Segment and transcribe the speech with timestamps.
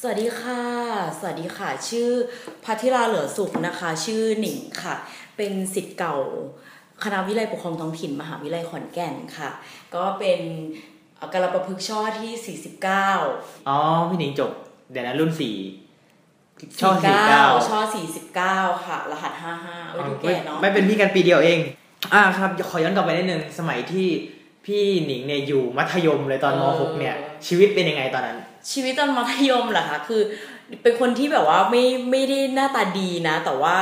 [0.00, 0.62] สวัสดีค่ะ
[1.18, 2.10] สวัสดีค่ะ ชื่อ
[2.64, 4.94] พัทิราเหลือสุขนะคะ ชื่อหนิงค่ะ
[5.36, 6.16] เป็นสิทธิ์เก่า
[7.04, 9.50] คณะวิไลปกครองท้องถิ่น มหาวิทยาลัยขอนแก่นค่ะ
[9.94, 10.40] ก็เป็น
[11.16, 12.58] เอ่อกรประพฤกษ์ช่อที่
[13.20, 14.50] 49 อ๋อ พี่หนิงจบ
[14.90, 15.56] เดี๋ยวนะรุ่นสี่
[16.80, 17.78] ช่อสี่เก้าช่อ
[18.34, 19.32] 49 ค่ะ รหัส
[19.64, 21.58] 55ไม่ดูแก่เนาะ ไม่เป็นพี่กันปีเดียวเอง
[22.14, 24.08] อ่าครับ ขอย้อนกลับไปนิดนึง สมัยที่
[24.66, 27.14] พี่หนิงเนี่ยอยู่มัธยมเลยตอนม .6 เนี่ย
[27.46, 28.38] ชีวิตเป็นยังไงตอนนั้น
[28.72, 30.22] ชีวิตตอนมัธยมเหรอคะคือ
[30.82, 33.78] เป็นคนที่แบบว่าไม่ไม่ได้หน้าตาดีนะ แต่ว่า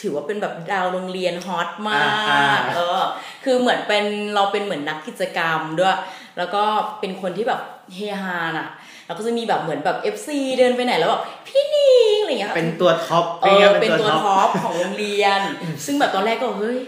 [0.00, 3.00] ถือว่าเป็นแบบดาวโรงเรียนฮอตมาอ่ากเออ
[3.44, 4.04] คือเหมือนเป็น
[4.34, 5.96] เราเป็นเหมือนนักกิจกรรมด้วย
[6.38, 6.62] แล้วก็
[7.00, 7.60] เป็นคนที่แบบ
[7.94, 8.68] เฮฮาน่ะ
[9.06, 15.40] แล้วก็จะมีแบบเหมือนแบบ FC เดินไปไหนแล้วแบบพี่นิงอะไรอย่างเงี้ยค่ะเป็นตัวท็อปเออเป็นตัวท็อปของโรงเรียน
[15.84, 16.80] ซึ่งแบบตอนแรกก็เฮ้ย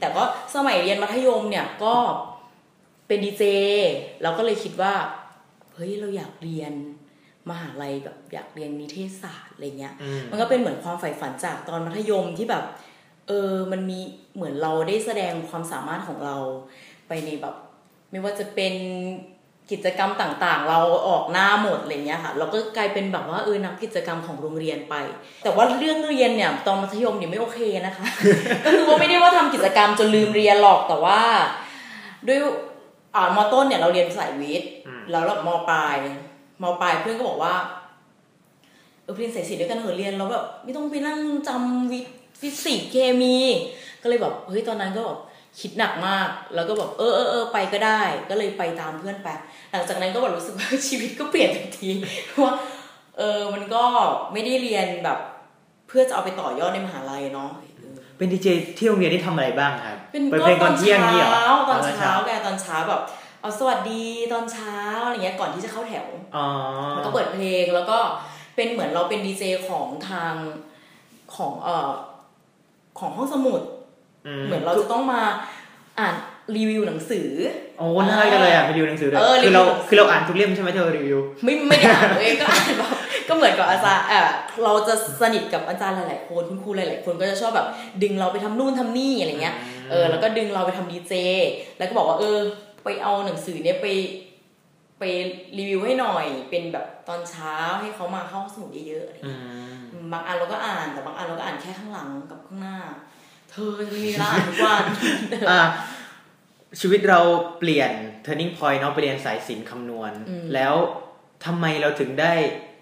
[0.00, 0.22] แต่ก็
[0.54, 1.94] สมัยเรียนมัธยมเนี่ยก็
[3.06, 3.44] เป็นดีเจ
[4.22, 4.94] เราก็เลยคิดว่า
[5.74, 6.72] เฮ้ยเราอยากเรียน
[7.50, 12.64] มหาลัยแบบอยากเรียนนิเทศศาสตร์อะไรเงี้ยอืมมันก็เป็นเหมือนความใฝ่ฝันจากตอนมัธยมที่แบบ
[13.28, 13.98] เออมันมี
[14.34, 16.36] เหมือนเราได้แสดงความสามารถของเรา
[17.08, 17.54] ไปในแบบ
[18.10, 18.74] ไม่ว่าจะเป็น
[19.70, 24.94] กิจกรรมต่างๆ เราออกหน้าหมดอะไรเงี้ยค่ะเราก็กลายเป็นแบบว่าเออนักกิจกรรมของโรงเรียนไป
[25.42, 28.06] แต่ว่าเรื่องเรียนเนี่ยตอนมัธยมเนี่ยไม่โอเคนะคะ
[28.64, 31.20] ก็คือว่าไม่ได้ว่าทำกิจกรรมจนลืมเรียนหรอกแต่ว่า
[32.28, 32.38] ด้วย
[33.14, 35.96] อ่ามอต้นเนี่ยเราเรียนสายวิทย์อืมแล้วเรามปลาย
[36.62, 37.54] มปลายเพื่อนก็บอกว่า
[39.02, 41.18] เออเรียนสายศิลป์ด้วยกันเถอะเรียนแล้วแบบไม่ต้องไปนั่ง
[41.48, 43.36] จำวิทย์ฟิสิกส์เคมี
[44.02, 45.18] ก็เลยแบบเฮ้ยตอนนั้นก็แบบ
[45.60, 49.28] คิดหนักมาก แล้วก็แบบเออเออเออไปก็ได้ ก็เลยไปตามเพื่อนไป
[49.70, 51.90] หลังจากนั้นก็แบบรู้สึกว่าชีวิตก็เปลี่ยนทันที
[52.28, 52.54] เพราะว่า
[53.18, 53.84] เออมันก็
[54.32, 55.18] ไม่ได้เรียนแบบ
[55.88, 57.50] เพื่อจะเอาไปต่อยอดในมหาลัยเนาะ
[58.16, 63.00] เออเป็นดีเจที่โรงเรียนที่ทำอะไรบ้างครับเป็นเปิดก็เพลงตตออนนเที่ยงนี่เหรอเช้าตอนเช้าแกตอนเช้าแบบ
[63.40, 66.06] เอาสวัสดีตอนเช้าอะไรเงี้ยก่อนที่จะเข้าแถว
[66.36, 66.46] อ๋อ
[66.94, 67.98] แล้วก็เปิดเพลงแล้วก็
[68.56, 70.34] เป็นเหมือนเราเป็นดีเจของทาง
[71.36, 71.90] ของเอ่อ
[72.98, 73.60] ของห้องสมุด
[74.46, 75.22] เหมือนเราจะต้องมา
[76.00, 76.14] อ่าน
[76.56, 77.28] รีวิวหนังสือ
[77.78, 82.90] โอ้น่ารักจังเลยอะไปดูหนังสือด้วยเออคือเรารีวิวหนังสือคือเราอ่านทุกเล่มใช่ไหมที่เรารีวิว ไม่ไม่ได้อ่านตัวเองก็อ่านแบบ
[83.28, 84.30] ก็เหมือนกับอาจารย์เออ
[84.64, 87.68] เราจะสนิทกับอาจารย์หลาย ๆ คนคุณครูหลาย ๆ คนก็จะชอบแบบ
[88.02, 89.56] ดึงเราไปทำนู่นทำนี่อะไรเงี้ย
[89.90, 91.14] เออแล้วก็ดึงเราไปทำดีเจ
[91.78, 92.38] แล้วก็บอกว่าเออ
[92.84, 93.86] ไปเอาหนังสือเนี้ยไป
[94.98, 95.04] ไป
[95.58, 99.40] รีวิวให้หน่อยเป็นแบบตอนเช้าให้เขามาเข้าห้องสมุดเยอะๆอะไรอืเงี้ย
[99.76, 102.78] มอืมบางอันเราก็อ่านแต่บางอันเราก็อ่านแค่ข้างหลังกับข้างหน้า
[103.50, 104.84] เธอจะมีเวลาอ่านทุกวัน
[105.50, 105.62] อะ
[106.80, 107.20] ชีวิตเรา
[107.58, 107.90] เปลี่ยน
[108.24, 110.74] turning point เนาะไปเรียนสายศิลป์คำนวณอืมแล้ว
[111.44, 112.34] ทำไมเราถึงได้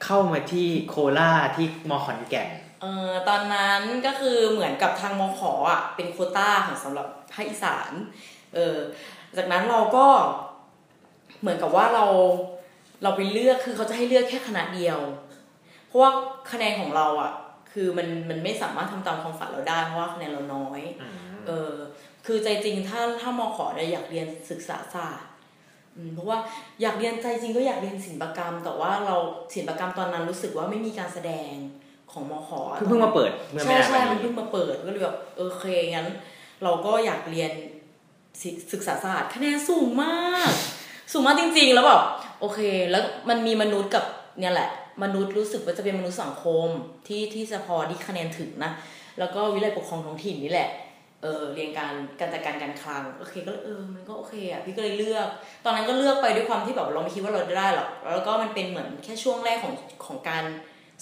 [0.05, 2.49] เข้ามาที่โคราชที่มขอนแก่น
[2.83, 7.91] เออตอนนั้นก็คือเหมือนกับทางมขอะเป็นโควต้าของสำหรับภาคอีสาน
[8.55, 8.77] เออ
[9.37, 10.07] จากนั้นเราก็
[11.41, 12.05] เหมือนกับว่าเรา
[13.03, 14.99] เราไปเลือกคือเขาจะให้เลือกแค่คณะเดียว
[15.87, 16.11] เพราะว่า
[16.53, 17.33] คะแนนของเราอะ
[17.73, 20.81] คือมันมันไม่สามารถทำตามความฝันเราได้เพราะว่าคะแนนเราน้อย
[21.47, 21.73] เออ
[22.27, 25.30] คือใจจริงถ้าถ้ามขอเนี่ยอยากเรียนศึกษาศาสตร์อืม
[26.15, 26.39] เพราะว่า
[26.83, 29.17] อยากเรียนใจจริงก็อยากเรียนศิลปกรรม แต่ว่าเรา
[29.55, 31.53] ศิลปกรรมตอนนั้นรู้สึกว่าไม่มีการแสดง
[32.13, 36.09] ของมขคือเพิ่งมาเปิดเมื่อไม่ใช่นานใช่มามันนี้เพิ่งมาเปิดก็เลยแบบเออโอเคงั้น
[36.63, 37.53] เราก็อยากเรียน
[38.41, 40.51] ศิศึกษาศาสตร์คะแนนสูงมาก
[41.13, 42.03] สูงมากจริง ๆ แล้วแบบ
[42.41, 42.61] โอเค
[42.91, 44.05] แล้วมันมีมนุษย์กับ
[44.39, 44.71] เนี่ยแหละ
[45.03, 46.69] มนุษย์รู้สึกว่าจะเป็นมนุษย์สังคม
[47.09, 48.73] ที่ที่จะพอที่คะแนนถึงนะ
[49.19, 50.69] แล้วก็วิเลยปกครองท้องถิ่นนี่แหละ
[51.23, 55.29] เออเรียนการการจัดการการคลังโอเคก็เลยเออมันก็โอเคอะพี่ก็เลยเลือก
[55.65, 59.75] ตอนนั้นก็เลือกไปด้วยความที่แบบเราไม่คิดว่าเราจะได้หรอกแล้วก็มันเป็นเหมือนแค่ช่วงแรกของ
[60.07, 60.45] ของการ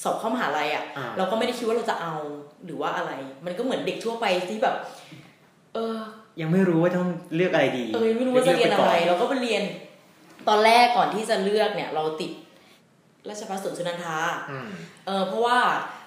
[0.03, 2.15] สอบเข้ามหาลัยอะอ่าเราก็ไม่ได้คิดว่าเราจะเอา
[2.65, 3.13] หรือว่าอะไร
[3.47, 4.77] มันก็เหมือนเด็กทั่วไปที่แบบ
[5.75, 5.97] เออ
[6.41, 9.63] ยังไม่รู้ว่าต้องเลือกอะไรดีเออไม่รู้ว่าจะเรียนอะไรลืกปก่เราก็ไปเรียน
[10.49, 12.33] ตอนแรกก่อนที่จะเลือกเนี่ย เราติด
[13.29, 14.19] ราชภัฏสวนสุนันทา
[14.51, 14.69] อืม
[15.07, 15.59] เออเพราะว่า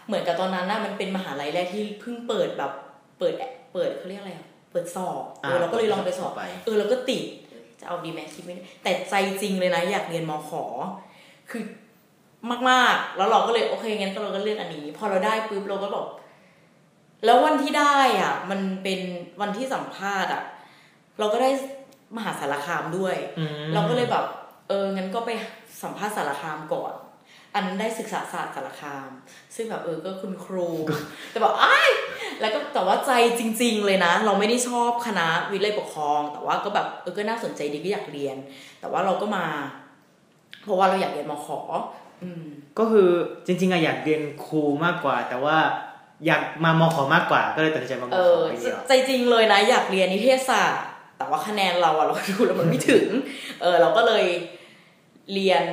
[0.08, 2.72] เหมือนกับตอนนั้นน่ะมันเป็นมหาลัยแรกที่เพิ่งเปิดแบบ
[3.20, 3.34] เปิด
[3.74, 7.24] เปิดเขาเรียกอะไรอะเปิดสอบเออเราก็เลยลองไปสอบไป เออเราก็ติด
[7.80, 10.64] จะเอาดีไหมคิดไม่ได้แต่ใจจริงเลยนะอยากเรียนมขอ
[11.50, 11.64] คือ
[12.70, 16.08] มากๆ แล้วเราก็เลยโอเคงั้นก็เราก็เลือกอันนี้ พอเราได้ปุ๊บเราก็บอก
[17.26, 19.00] แล้ววันที่ได้อะ มันเป็น
[19.42, 20.44] วันที่สัมภาษณ์อะ
[21.20, 21.50] เราก็ได้
[22.16, 24.26] มหาสารคามด้วยอืมเราก็เลยแบบ
[24.68, 25.32] เอองั้นก็ไป
[25.84, 26.94] สัมภาษณ์สารคามก่อน
[27.54, 29.10] อันนั้นได้ศึกษาศาสตร์สารคาม
[29.56, 30.70] ซึ่งแบบเออก็คุณครู
[31.32, 31.90] แต่บอกอ้าย
[32.42, 38.38] แล้วก็แต่ว่าใจจริง ๆ เลยนะ เราไม่ได้ชอบคณะวิทย์เลยปกครอง แต่ว่าก็แบบเออก็น่าสนใจดีก็อยากเรียน
[38.80, 39.46] แต่ว่าเราก็มา
[40.64, 41.60] เพราะว่าเราอยากเรียนมขอ
[42.24, 42.46] อืม
[42.80, 43.10] ก็คือ
[43.46, 45.58] จริง ๆอะอยากเรียนครูมากกว่า แต่ว่า
[46.26, 50.84] อยากมามขอมากกว่าก็เลยตัดสินใจมามเอขออไปเดียวใจจริงเลยนะ อยากเรียนนิเทศศาสตร์
[51.18, 53.08] แต่ว่าคะแนนเราอะเราดูแล้วมันไม่ถึง
[53.62, 54.26] เออเราก็เลย
[55.34, 55.64] เรียน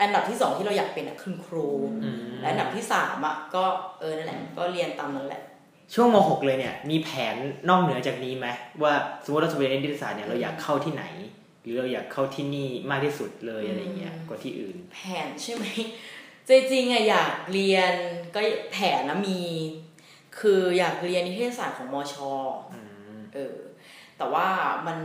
[0.00, 1.68] อันดับที่สองที่เราอยากเป็นอะคือครู
[2.04, 3.64] อืมและอันดับที่สามอะก็
[4.00, 5.42] เออนั่นแหละก็เรียนตามนั้นแหละ
[5.94, 7.36] ช่วงม .6 เลยเนี่ยมีแผน
[7.68, 8.46] นอกเหนือจากนี้ไหม
[8.82, 8.92] ว่า
[9.24, 11.04] สมมติเราจะไปเรียนนิติศาสตร์เนี่ยเราอยากเข้าที่ไหน
[11.62, 15.64] หรือเราอยากเข้าที่นี่มากที่สุดเลยอะไรเงี้ยอืมกว่าที่อื่น แผนใช่ไหม
[16.48, 17.94] จริงๆอะอยากเรียน
[18.34, 18.40] ก็
[18.72, 19.40] แผนนะมี
[20.38, 22.14] คืออยากเรียนนิเทศศาสตร์ของมช
[22.72, 22.80] อื
[23.14, 23.56] มเออ
[24.18, 24.48] แต่ว่า
[24.86, 24.98] มัน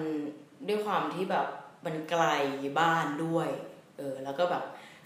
[0.67, 1.47] ด้วยความที่แบบ
[1.85, 2.23] มันไกล
[2.79, 3.49] บ้านด้วย
[3.97, 4.63] เออแล้วก็แบบ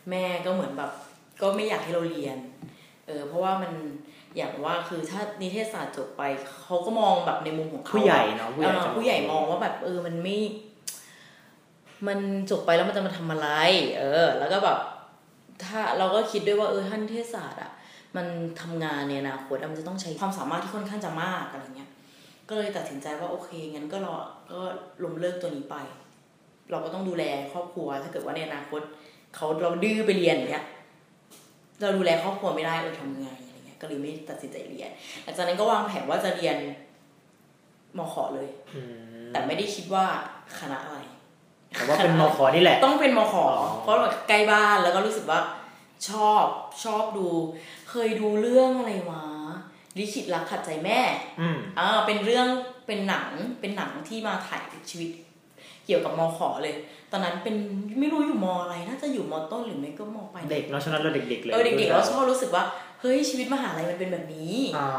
[0.10, 0.92] แม่ก็เหมือนแบบ
[1.42, 2.38] ก็ไม่อยากให้เราเรียน
[3.08, 3.74] เออเพราะว่ามัน
[4.36, 6.22] อย่างว่าคือถ้านิเทศศาสตร์จบไป
[6.64, 10.38] เขาก็มองแบบในมุมของเขาผู้ใหญ่เนาะผู้ใหญ่เออจะผู้ใหญ่มองว่าแบบเออมันไม่
[12.08, 12.20] มัน
[12.52, 13.50] จบไปแล้วมันจะมาทำอะไร
[14.00, 14.80] เออ แล้วก็แบบ
[15.66, 17.72] ถ้าเราก็คิดด้วยว่าเออท่านเทศศาสตร์อะ
[18.16, 18.26] มัน
[18.62, 21.90] ทำงานในอนาคตอะมันจะต้องใช้ความสามารถที่ค่อนข้างจะมากอะไรเงี้ย
[22.50, 24.16] ก็เลยตัดสินใจว่าโอเคงั้นก็รอ
[24.52, 24.60] ก็
[25.04, 25.76] ล้มเลิกตัวนี้ไป
[26.72, 27.24] เราก็ต้องดูแล
[27.54, 28.82] ครอบครัว ถ้าเกิดว่าในอนาคต
[29.36, 30.66] เขาเราดื้อไปเรียนอย่างเงี้ย
[31.82, 34.90] เราดูแลครอบครัวไม่ได้เออทำไงอะไรเงี้ยก็เลยไม่ตัดสินใจเรียน
[35.24, 36.56] หลังจากนั้นก็วางแผนว่าจะเรียน
[37.98, 38.82] มขอเลยอื
[39.24, 40.06] มแต่ไม่ได้คิดว่า
[40.60, 41.00] คณะอะไร
[41.74, 43.46] แต่ว่าเป็นมขนี่แหละ ต้องเป็นมขอ๋อ
[43.82, 45.40] เพราะแบบใกล้บ้านแล้วก็รู้สึกว่า
[46.10, 46.46] ชอบ
[46.84, 47.28] ชอบดู
[47.90, 49.24] เคยดูเรื่องอะไรวะ
[49.98, 51.00] ลิขิตรักขัดใจแม่
[51.40, 52.48] อืมอ่าเป็นเรื่อง
[52.88, 53.30] เป็นหนัง
[53.60, 55.10] เป็นหนังที่มาถ่ายชีวิต
[55.86, 56.76] เกี่ยวกับมขเลย
[57.12, 57.56] ตอนนั้นเป็น
[58.00, 62.64] ไม่รู้อยู่มอะไรน่าจะอยู่มต้นหรือไม่ก็มปลายเด็กเนาะฉะนั้นเราเด็กๆเลยเออเด็กๆเราชอบรู้สึกว่า
[63.02, 64.90] เฮ้ยชีวิตมหาลัยมันเป็นแบบนี้อ่า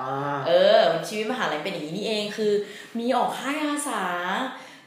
[0.48, 2.52] เออ ชีวิตมหาลัยเป็นอย่างนี้นี่เองคือ
[2.98, 4.04] มีออกค่ายอาสา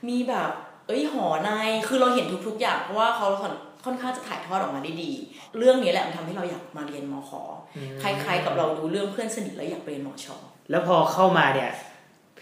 [0.09, 0.51] มีแบบ
[0.87, 1.51] เอ้ยหอใน
[1.87, 3.53] คือเราเห็นทุกๆอย่างเพราะว่าเขาค่อน
[3.85, 5.11] ค่อนข้างจะถ่ายทอดออกมาได้ดี
[5.57, 7.31] เรื่องนี้แหละมันทำให้เราอยากมาเรียนมข
[7.75, 10.27] อืมคล้าย ๆ กับเราดูเรื่องเพื่อนสนิทแล้วอยากไปเรียนมช
[10.71, 11.71] แล้วพอเข้ามาเนี่ย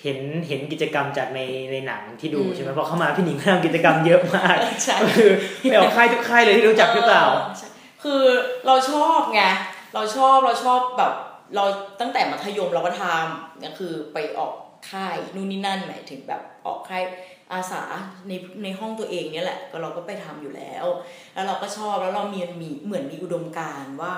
[0.04, 1.40] เห็นเห็นกิจกรรมจากใน
[1.72, 7.26] ในหนังที่ดูอืมใช่ไหมพอเข้ามาพี่หนิงทำกิจกรรมเยอะมากใช่ก็คือไปออกค่ายทุกค่ายเลยที่รู้จักหรือเปล่า
[7.58, 7.70] ใช่
[8.04, 8.24] คือ
[8.68, 9.44] เราชอบไง
[9.96, 11.14] เราชอบเราชอบแบบ
[11.56, 11.66] เรา
[12.02, 14.54] ตั้งแต่มัธยมเราก็ทำก็คือไปออก
[14.92, 17.04] ค่ายนู่นนี่นั่นหมายถึงแบบออกค่าย
[17.54, 17.84] อาสา
[18.28, 18.34] ใน
[18.64, 20.86] ในห้องตัวเองเนี่ยแหละ ก็เราก็ไปทำอยู่แล้ว
[21.34, 24.14] แล้วเราก็ชอบแล้วเรามีมีเหมือนมีอุดมการณ์ว่า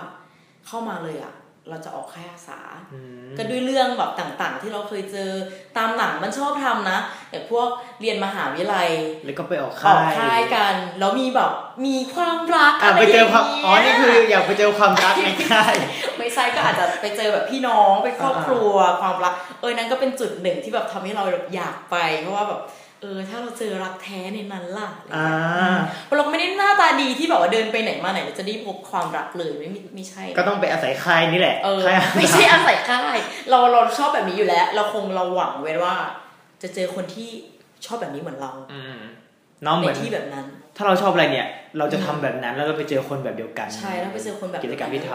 [0.67, 1.33] เข้ามาเลยอะ
[1.69, 2.59] เราจะออกค่ายอาสา
[2.93, 5.29] อืมก็ด้วยเรื่องแบบต่างๆ ที่เราเคยเจอ
[5.77, 7.67] ตามหนังมันชอบทำนะอย่างพวก
[8.01, 8.89] เรียนมหาวิทยาลัย
[9.25, 11.51] แล้วก็ไปออกอค่าอกยค่ายกัน แล้วมีแบบ
[11.85, 15.73] มีความรักอะอะไรไปเจอความย่างงี้ยอ๋อนี่คืออยากไปเจอความรักในค่าย
[16.17, 22.61] ไม่ใช่ก็อาจจะไปเจอแบบพี่น้องไปครอบครัวความรัก เออนั่นก็เป็นจุดหนึ่งที่แบบทำให้เราแบบอยากไปเพราะว่าแบบ
[23.01, 25.27] เออถ้าเราเจอรักแท้ในนั้นล่ะอะไรอ่า
[25.57, 33.17] เงี้ยเพราะเราก็ไม่ได้หน้าตาดีที่แบบว่าเดินไปไหนมาไหนเราจะได้พบความรักเลยไม่มีไม่ใช่ ก็ต้องไปอาศัยค่ายนี่แหละเออค่ายไม่ใช่อาศัยค่าย
[33.49, 35.95] เราเราชอบแบบนี้อยู่แล้ว เราคงเราหวังไว้ว่า
[36.61, 37.29] จะเจอคนที่
[37.85, 38.97] ชอบแบบนี้เหมือนเราอืม
[39.63, 40.45] เน้องเหในมือนที่แบบนั้น
[40.77, 41.47] ถ้าเราชอบอะไรเนี่ย
[41.77, 45.11] เราจะทำแบบนั้นแล้วก็ไปเจอคนแบบเดียวกัน ใช่แล้วไปเจอคนแบบกิจกรรมที่ท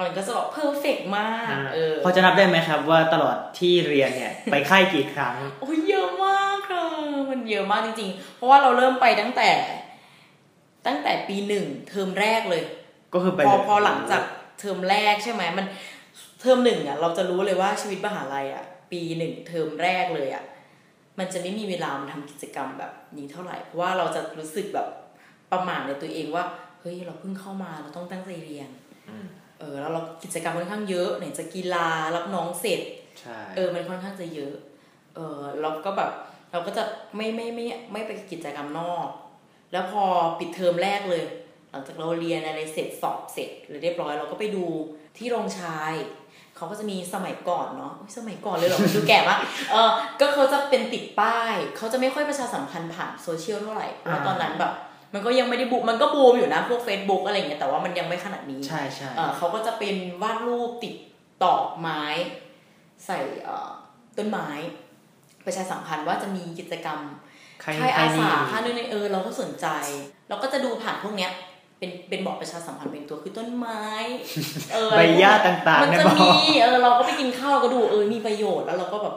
[0.00, 6.53] มันก็จะแบบ perfect มากำเออพอจะนับได้ไหมครับว่าตลอดที่เรียนเนี่ย ไปค่ายกี่ครั้งโอ้ยเยอะมากค่ะ
[7.30, 9.50] มันเยอะมากจริงๆ เพราะว่าเราเริ่มไปตั้งแต่
[10.86, 12.64] ตั้งแต่ปีหนึ่งเทอมแรกเลย
[13.12, 14.22] ก็คือไปพอเลยพอหลังจาก
[14.58, 15.66] เทอมแรกใช่ไหมมัน
[16.40, 20.44] เทอมหนึ่งอะเราจะรู้เลยว่าชีวิตมหาลัยอะ ปีหนึ่งเทอมแรกเลยอะ
[21.18, 24.88] มันจะไม่มีเวลามาทำกิจกรรมแบบนี้เท่าไหร่เพราะว่าเราจะรู้สึกแบบ
[25.52, 26.44] ประมาทในตัวเองว่า
[26.80, 28.70] เฮ้ยเราเพิ่งเข้ามาเราต้องตั้งใจเรียน
[29.08, 29.26] อืม
[29.58, 32.80] เออแล้วเรากิจกรรมค่อนข้างเยอะไหนจะกีฬารับน้องเสร็จ
[33.20, 34.54] ใช่เออมันค่อนข้างจะเยอะ
[35.14, 36.10] เออเราก็แบบ
[36.54, 36.84] เราก็จะ
[37.16, 39.06] ไม่ไม่ไม่ไม่ไปกิจกรรมนอก
[39.72, 40.04] แล้วพอ
[40.38, 41.24] ปิดเทอมแรกเลย
[41.70, 43.50] หลังจากเราเรียนอะไรเสร็จสอบเสร็จ
[43.82, 44.64] เรียบร้อยเราก็ไปดู
[45.16, 45.92] ที่โรงชาย
[46.56, 49.38] เขาก็จะมีสมัยก่อนเนาะอุ๊ยสมัยก่อนเลยเหรอดูแก่มาก
[49.70, 54.72] เออก็เขาจะเป็นติดป้ายเขาจะไม่ค่อยประชาสัมพันธ์ผ่านโซเชียลเท่าไหร่เพราะว่าตอนนั้นแบบ
[55.14, 60.94] มันก็ยังไม่ได้บูมมันก็บูมอยู่นะพวก Facebook อะไรอย่างเงี้ยแต่ว่ามันยังไม่ขนาดนี้ใช่ใช่เอ่อเขาก็จะเป็นวาดรูปติด
[61.44, 62.02] ตอกไม้
[63.06, 63.70] ใส่เอ่อ
[64.18, 64.48] ต้นไม้
[65.46, 66.98] ประชาสัมพันธ์ว่าจะมีกิจกรรม
[67.64, 69.66] ค่ายค่ายค่าอายนี้สาค่ายนู่นนี่เออเราก็สนใจ
[70.28, 71.30] เราก็จะดูผ่านพวกเนี้ย
[71.78, 73.84] เป็นเป็นบอกประชาสัมพันธ์เป็นตัวคือต้นไม้
[74.72, 79.14] เออใบหญ้าต่างๆมันในจะบอกมีเออเราก็ไปกินข้าวเราก็ดูเออมีประโยชน์แล้วเราก็แบบ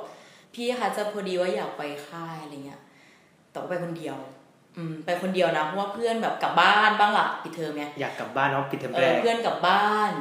[0.54, 2.82] พี่คะจะพอดีว่าอยากไปค่ายอะไรเงี้ย
[3.52, 4.18] แต่ว่าไปคนเดียว
[4.78, 10.12] อืมไปคนเดียวนะเพราะว่าเพื่อนแบบกลับบ้านบ้างล่ะปิดเทอมไงอยากกลับบ้านเนาะปิดเทอมเอแรอกเพื่อนกลับบ้าน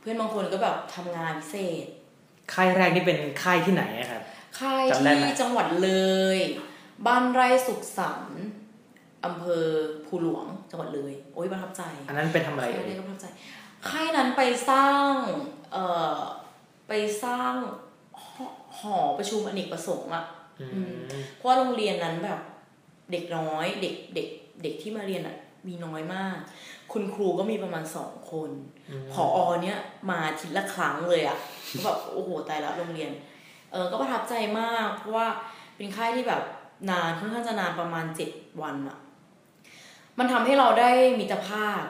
[0.00, 1.86] เพื่อนบางคนก็แบบทำงานพิเศษ
[2.54, 4.22] ค่ายแรกนี่เป็นค่ายที่ไหนอะครับ
[4.58, 5.90] ค่ายจำได้ไหมที่จังหวัดเล
[6.36, 6.38] ย
[7.06, 8.40] บ้านไร่สุขสันต์
[9.24, 9.66] อำเภอ
[10.06, 13.26] ภูหลวงจังหวัดเลย โอ้ยประทับใจ อันนั้นเป็นทำอะไรค่ายเอ่ยนี้ก็ประทับใจ
[13.88, 15.12] ค่ายนั้นไปสร้าง
[15.72, 15.84] เอ่
[16.16, 16.18] อ
[16.88, 16.92] ไป
[17.24, 17.52] สร้าง
[18.22, 18.46] หอ
[18.78, 20.24] หอประชุมอเนกประสงค์อะ
[20.60, 20.98] อืม
[21.36, 22.40] เพราะว่าโรงเรียนนั้นแบบ
[23.12, 24.28] เด็กน้อยเด็กเด็ก
[24.62, 25.36] เด็กที่มาเรียนอะ
[25.68, 26.36] มีน้อยมาก
[26.92, 28.50] คุณครูก็มีประมาณสองคน
[28.90, 29.78] อืมผอเนี่ย
[30.08, 31.38] มาอาทิตย์ละครั้งเลยอะ
[31.74, 33.10] ก็แบบโอ้โหตายแล้วโรงเรียน
[33.72, 35.26] เออก็ประทับใจมาก เพราะว่า
[35.76, 36.42] เป็นค่ายที่แบบ
[36.90, 38.30] นานค่อนข้างจะนานประมาณเจ็ด
[38.62, 38.98] วันอะ
[40.18, 41.82] มันทำให้เราได้มิตรภาพ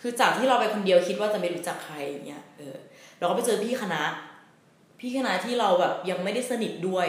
[0.00, 2.76] คือจากที่เราไปคนเดียวคิดว่าจะไม่รู้จักใครอย่างเงี้ยเออ
[3.18, 4.02] เราก็ไปเจอพี่คณะ
[5.00, 7.06] พี่คณะที่เราแบบยังไม่ได้สนิทด้วย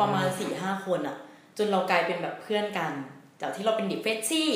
[0.00, 1.16] ประมาณสี่ห้าคนอะ
[1.58, 2.92] จนเรากลายเป็นแบบเพื่อนกัน
[3.40, 4.50] จากที่เราเป็นเด็กเฟชชี่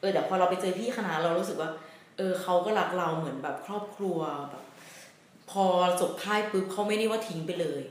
[0.00, 1.70] เออแต่พอเราไปเจอพี่คณะเรารู้สึกว่า
[2.16, 4.64] เออเขาก็รักเราเหมือนแบบครอบครัวแบบ
[5.50, 5.66] พอ
[6.00, 7.82] จบค่ายปุ๊บเขาไม่ได้ว่าทิ้งไปเลย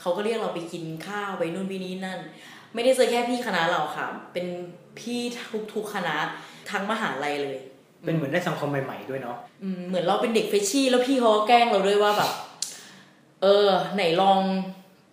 [0.00, 2.20] เขาก็เรียกเราไปกินข้าวไปนู่นไปนี่นั่น
[2.74, 4.46] ไม่ได้เจอแค่พี่คณะเราค่ะ เป็น
[4.98, 5.20] พี่
[5.52, 6.16] ทุกทุกๆคณะ
[6.70, 7.58] ทั้งมหาลัยเลย
[8.06, 12.30] เป็นเหมือนได้สังคมใหม่ๆด้วยเนาะอืมเหมือนเราเป็นเด็กเฟชชี่ แล้วพี่เขาก็แกล้งเราด้วยว่าแบบ
[13.42, 14.38] เออ ไหนลอง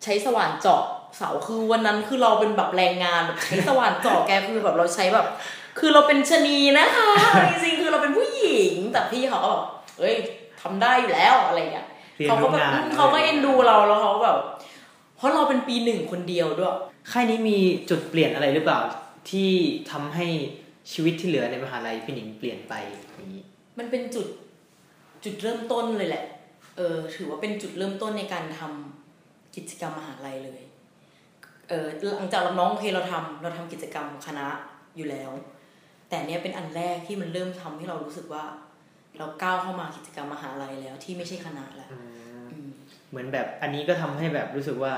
[0.03, 0.83] ใช้สว่านเจาะ
[1.17, 5.25] เสาคือวันนั้นคือเราเป็นแบบแรงงานแบบใช้สว่านเจาะแกคือแบบเราใช้แบบ
[5.79, 7.11] คือเราเป็นชะนีนะคะ
[7.49, 9.63] จริงๆคือเราเป็นผู้หญิงแต่พี่เขาก็แบบ
[9.99, 10.15] เอ้ย
[10.61, 14.39] ทำได้อยู่แล้วอะไรเงี้ยเรียนเขาก็รู้แบบงานอืมเขาก็เอ็นดูเราแล้วเขาก็แบบ
[15.17, 16.75] เพราะเราเป็นปีหนึ่งคนเดียวด้วย
[17.11, 17.57] ค่ายนี้มี
[17.89, 18.79] จุดเปลี่ยนอะไรหรือเปล่า
[19.29, 19.51] ที่
[19.91, 20.25] ทำให้
[20.91, 22.73] ชีวิตที่เหลือในมหาลัยพี่หนิงเปลี่ยนไป
[23.15, 23.43] อย่างนี้
[23.77, 24.27] มันเป็นจุด
[25.23, 26.25] จุดเริ่มต้นเลยแหละ
[26.77, 30.61] เออถือว่าเป็นจุดเริ่มต้นในการทำกิจกรรมมหาลัยเลย
[31.69, 34.45] เออหลังจากเราน้องโอเคเราทำเราทำกิจกรรมคณะ
[34.95, 35.31] อยู่แล้ว
[36.09, 38.43] แต่เนี้ยเป็นอันแรกที่มันเริ่มทำให้เรารู้สึกว่า
[39.17, 42.26] เราก้าวเข้ามากิจกรรมมหาลัยแล้วที่ไม่ใช่คณะแล้วอืม
[43.09, 44.93] เหมือนแบบอันนี้ก็ทำให้แบบรู้สึกว่า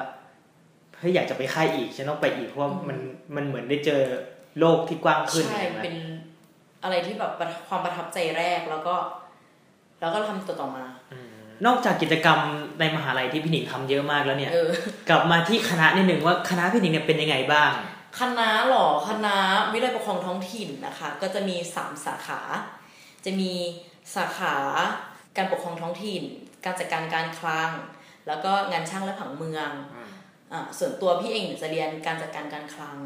[0.99, 2.99] เฮ้ยอยากจะไปค่ายอีกฉันต้องไปอีกเพราะว่าอืมมัน
[3.35, 4.01] มันเหมือนได้เจอ
[4.59, 5.95] โลกที่กว้างขึ้นใช่ใช่ไหมเป็น
[6.83, 8.95] อะไรที่แบบประความประทับใจแรกแล้วก็
[9.99, 11.29] แล้วก็ทำต่อต่อมาอืม
[11.65, 12.39] นอกจากกิจกรรม
[12.79, 14.69] ในมหาลัยที่พี่หนิงทำเยอะมากแล้วเนี่ยเออ
[15.09, 17.71] กลับมาที่คณะนิดหนึ่งว่าคณะพี่หนิงเนี่ยเป็นยังไงบ้าง
[18.19, 19.35] คณะหรอคณะ
[19.73, 22.39] วิทยาลัยปกครองท้องถิ่นนะคะ ก็จะมีสามสาขา
[23.25, 23.51] จะมี
[24.15, 24.55] สาขา
[25.37, 26.23] การปกครองท้องถิ่น
[26.65, 27.71] การจัดการการคลัง
[28.27, 29.71] แล้วก็งานช่างและผังเมือง
[30.51, 32.97] อ่าส่วนตัวพี่เองจะเรียนการจัดการการคลัง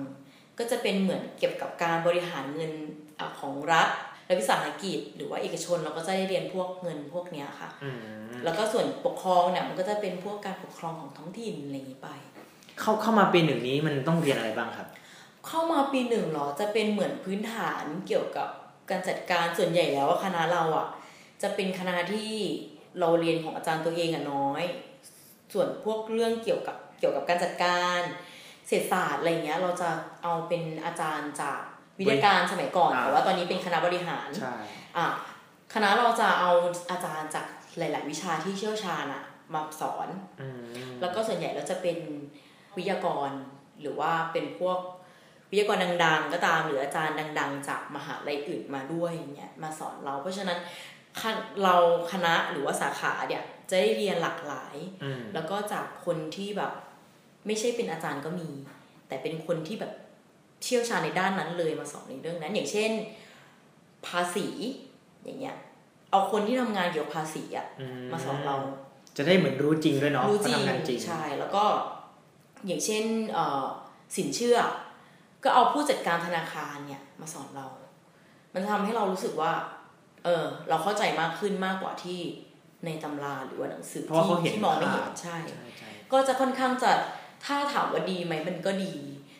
[0.59, 2.73] ก็จะเป็นเหมือนเกี่ยวกับการบริหารเงิน
[3.19, 3.89] อะของรัฐ
[4.25, 7.97] และวิสาหกิจหรือว่าเอกชนเราก็จะได้เรียนพวกเงินพวกเนี้ยค่ะอืม
[8.43, 12.09] แล้วก็ส่วนปกครองเนี่ยมันก็จะเป็นพวกการปกครองของท้องถิ่นอะไรอย่างนี้ไป
[12.79, 14.87] เข้าเข้ามาปีหนึ่งนี้มันต้องเรียนอะไรบ้างครับ
[15.47, 18.47] เข้ามาปีหนึ่งเหรอจะเป็นเหมือนพื้นฐานเกี่ยวกับ
[18.89, 20.87] การจัดการส่วนใหญ่แล้วอะคณะเราอะ
[21.41, 22.31] จะเป็นคณะที่
[22.99, 24.63] เราเรียนของอาจารย์ตัวเองอะน้อย
[25.53, 27.99] ส่วนพวกเรื่องเกี่ยวกับเกี่ยวกับการจัดการ
[28.67, 29.89] เศรษฐศาสตร์อะไรเงี้ยเราจะ
[30.23, 31.61] เอาเป็นอาจารย์จาก
[31.99, 34.55] วิทยาการสมัยก่อนอ่าแต่ว่าตอนนี้เป็นคณะบริหารใช่
[34.97, 35.07] อะ
[35.73, 36.51] คณะเราจะเอา
[36.91, 37.45] อาจารย์จาก
[37.77, 40.07] หลาย ๆ วิชาที่เชี่ยวชาญอะมาสอน
[40.41, 40.63] อืม
[41.01, 41.97] แล้วก็ส่วนใหญ่แล้วจะเป็น
[42.77, 43.29] วิทยากร
[43.81, 44.79] หรือว่าเป็นพวก
[45.51, 50.59] วิทยากรดัง ๆ ก็ตามหรืออาจารย์ดัง ๆ จากมหาลัยอื่นมาด้วยอย่างเงี้ยมาสอนเรา เพราะฉะนั้น
[51.21, 51.75] คณเรา
[52.11, 56.71] คณะหรือว่าสาขาเนี่ย จะได้เรียนหลากหลายอืมแล้วก็จากคนที่แบบ
[57.45, 58.49] ไม่ใช่เป็นอาจารย์ก็มี
[59.07, 59.93] แต่เป็นคนที่แบบ
[60.63, 62.91] เชี่ยวชาญในด้านนั้นเลยมาสอนในเรื่องนั้น อย่างเช่น
[64.07, 64.47] ภาษี
[65.23, 65.55] อย่างเงี้ย
[66.11, 68.57] เอาคนที่ทำงานเกี่ยวกับภาษีอะอืมาสอนเรา
[69.17, 71.63] จะได้เหมือนรู้จริงด้วยเนาะรู้จริงว่าทำงานจริงใช่แล้วก็
[72.65, 73.03] อย่างเช่น
[73.33, 73.63] เอ่อ
[74.17, 74.57] สินเชื่อ
[75.43, 77.67] ก็เอาผู้จัดการธนาคารเนี่ยมาสอนเรา
[78.53, 79.53] มันทำให้เรารู้สึกว่า
[80.23, 82.19] เออ เราเข้าใจมากขึ้นมากกว่าที่
[82.85, 86.91] ในตำราหรือว่าหนังสือเพราะว่าเขาเห็นที่มองไม่เห็นภาพใช่ใช่ใช่ ก็จะค่อนข้างจะ
[87.45, 88.93] ถ้าถามว่าดีไหมมันก็ดี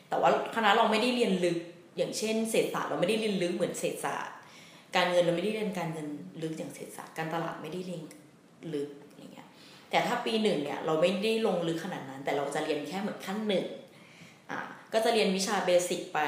[0.09, 1.57] แต่ว่าคณะเราไม่ได้เรียนลึก
[1.97, 4.35] อย่างเช่นเศรษฐศาสตร์เราไม่ได้เรียนลึกเหมือนเศรษฐศาสตร์
[4.95, 6.07] การเงินเราไม่ได้เรียนการเงิน
[6.41, 8.03] ลึกอย่างเศรษฐศาสตร์การตลาดไม่ได้เรียน
[8.73, 9.47] ลึกอะไรเงี้ย
[9.89, 13.65] แต่ถ้าปีหนึ่งเนี่ยเราไม่ได้ลงลึกขนาดนั้น แต่เราจะเรียนแค่เหมือนขั้นหนึ่ง
[14.51, 14.59] อะ
[14.93, 16.19] ก็จะเรียนวิชาเบสิกไป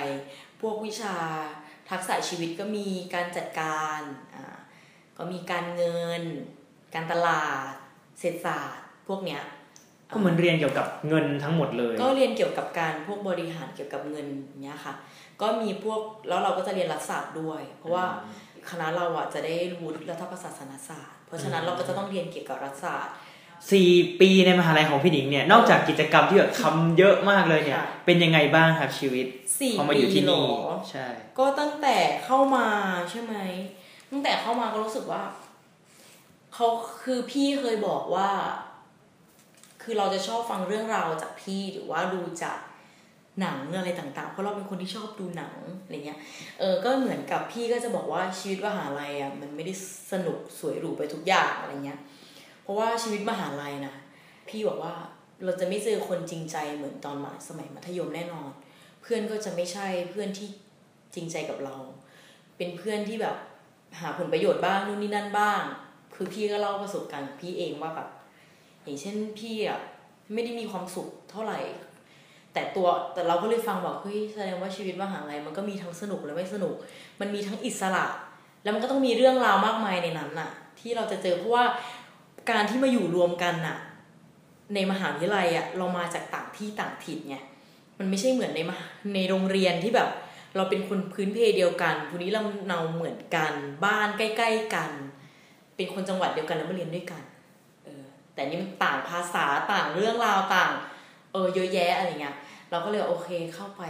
[0.62, 1.14] พวกวิชา
[1.90, 4.02] ทักษะชีวิตก็มีการจัดการ
[4.36, 4.58] อ่า
[5.18, 6.24] ก็มีการเงิน
[6.94, 7.72] การตลาด
[8.20, 9.42] เศรษฐศาสตร์พวกเนี้ย
[10.14, 14.28] ก็เหมือนเรียนเกี่ยวกับเงินทั้งหมดเลย ก็เรียนเกี่ยวกับการพวกบริหารเกี่ยวกับเงิน
[14.64, 14.94] เนี้ยค่ะ
[15.42, 18.06] ก็มีพวกแล้วเราก็จะเรียนรัฐศาสตร์ด้วย เพราะว่า
[18.70, 23.14] คณะเราอะจะได้วุฒิรัฐประศาสนศาสตร์ เพราะฉะนั้นเราก็จะต้องเรียนเกี่ยวกับรัฐศาสตร์
[23.72, 23.90] สี่
[24.20, 29.26] ปีในมหาลัยของพี่หนิงเนี่ยนอกจากกิจกรรมที่แบบทำเยอะมากเลยเนี่ยค่ะเป็นยังไงบ้างครับชีวิต
[29.60, 30.44] สี่พอมาอปียู่ที่เหรนี่อ
[30.90, 31.08] ใช่
[31.40, 32.68] ก็ตั้งแต่เข้ามา
[33.10, 33.36] ใช่ไหม
[34.12, 35.24] ตั้งแต่เข้ามาก็รู้สึกว่า
[36.58, 36.70] เขา
[37.04, 38.30] คือพี่เคยบอกว่า
[39.84, 42.58] คือเราจะชอบฟังเรื่องราวจากพี่หรือว่าดูจาก
[43.42, 46.20] หนังอะไรต่างๆ เพราะเราเป็นคนที่ชอบดูหนังอะไรเงี้ย
[46.60, 49.74] เออ ก็เหมือนกับพี่ก็จะบอกว่าชีวิตมหาลัยอะมันไม่ได้
[50.12, 52.00] สนุกสวยหรูไปทุกอย่างอะไรเงี้ย
[52.62, 53.94] เพราะว่าชีวิตมหาลัยนะ
[54.50, 54.94] พี่บอกว่า
[55.44, 58.50] เราจะไม่เจอคนจริงใจเหมือนตอนมาสมัยมัธยมแน่นอน
[59.02, 60.50] เพื่อนก็จะไม่ใช่เพื่อนที่
[61.16, 61.76] จริงใจกับเรา
[62.58, 63.36] เป็นเพื่อนที่แบบ
[64.00, 65.62] หาผลประโยชน์บ้างนู่นนี่นั่นบ้าง
[66.16, 68.10] คือพี่ก็เล่าประสบการณ์พี่เองว่าแบบ
[68.84, 69.80] อย่างเช่นพี่อะ
[70.34, 71.60] ไม่ได้มีความสุขเท่าไหร่
[72.54, 76.76] แต่ตัวแต่เราก็เลยฟังบอกเฮ้ยแสดงว่าชีวิตมหาลัยมันก็มีทั้งสนุกและไม่สนุก
[77.20, 78.06] มันมีทั้งอิสระ
[78.64, 81.66] แล้วมันก็ต้องมีเรื่องราวมากมายในนั้นน่ะ ที่เราจะเจอเพราะว่า
[82.52, 83.78] การที่มาอยู่รวมกันน่ะ
[84.74, 87.38] ในมหาวิทยาลัยอะเรามาจากต่างที่ต่างถิ่นไง
[88.00, 88.78] มันไม่ใช่เหมือนในมา
[89.14, 90.10] ในโรงเรียนที่แบบ
[90.56, 93.54] เราเป็นคนพื้นเพเดียวกันภูนี้เราเนาเหมือนกัน
[93.86, 94.92] บ้านใกล้ ๆ กัน
[95.76, 97.24] เป็นคนจังหวัดเดียวกันแล้วมาเรียนด้วยกัน
[97.84, 98.04] เออ
[98.34, 100.72] แต่นี่มันต่างภาษาต่างเรื่องราวต่าง
[101.34, 102.36] เออเยอะแยะอะไรเงี้ย
[102.70, 103.84] เราก็เลยโอเคเข้าไป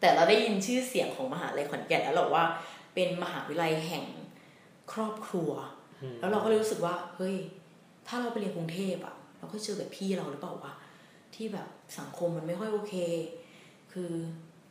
[0.00, 2.44] แต่เราได้ยินชื่อเสียงของมหาลัยขอนแก่นแล้วหรอว่า
[2.94, 4.04] เป็นมหาวิทยาลัยแห่ง
[4.92, 5.50] ครอบครัว
[6.18, 7.36] แล้วเราก็เลยรู้สึกว่าเฮ้ย
[8.06, 10.72] ถ้าเราไปเรียนกรุงเทพอะเราก็เจอแบบพี่เราหรือเปล่าวะ
[11.34, 11.68] ที่แบบ
[11.98, 12.94] สังคมมันไม่ค่อยโอเค
[13.92, 14.10] คือ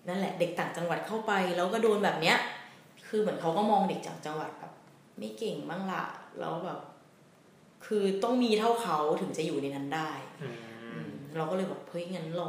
[0.08, 2.38] นั่นแหละเด็กต่างจังหวัดเข้าไปแล้วก็โดนแบบเนี้ย
[3.08, 4.65] คือเหมือนเขาก็มองเด็กจากจังหวัดแบบ
[5.18, 6.04] ไม่เก่งบ้างละ
[6.40, 6.80] แล้วแบบ
[7.86, 10.10] คือต้องมีเท่าเขาถึงจะอยู่ในนั้นได้
[10.42, 10.58] อืม
[10.94, 12.48] อืมเราก็เลยแบบเฮ้ยงั้นเรา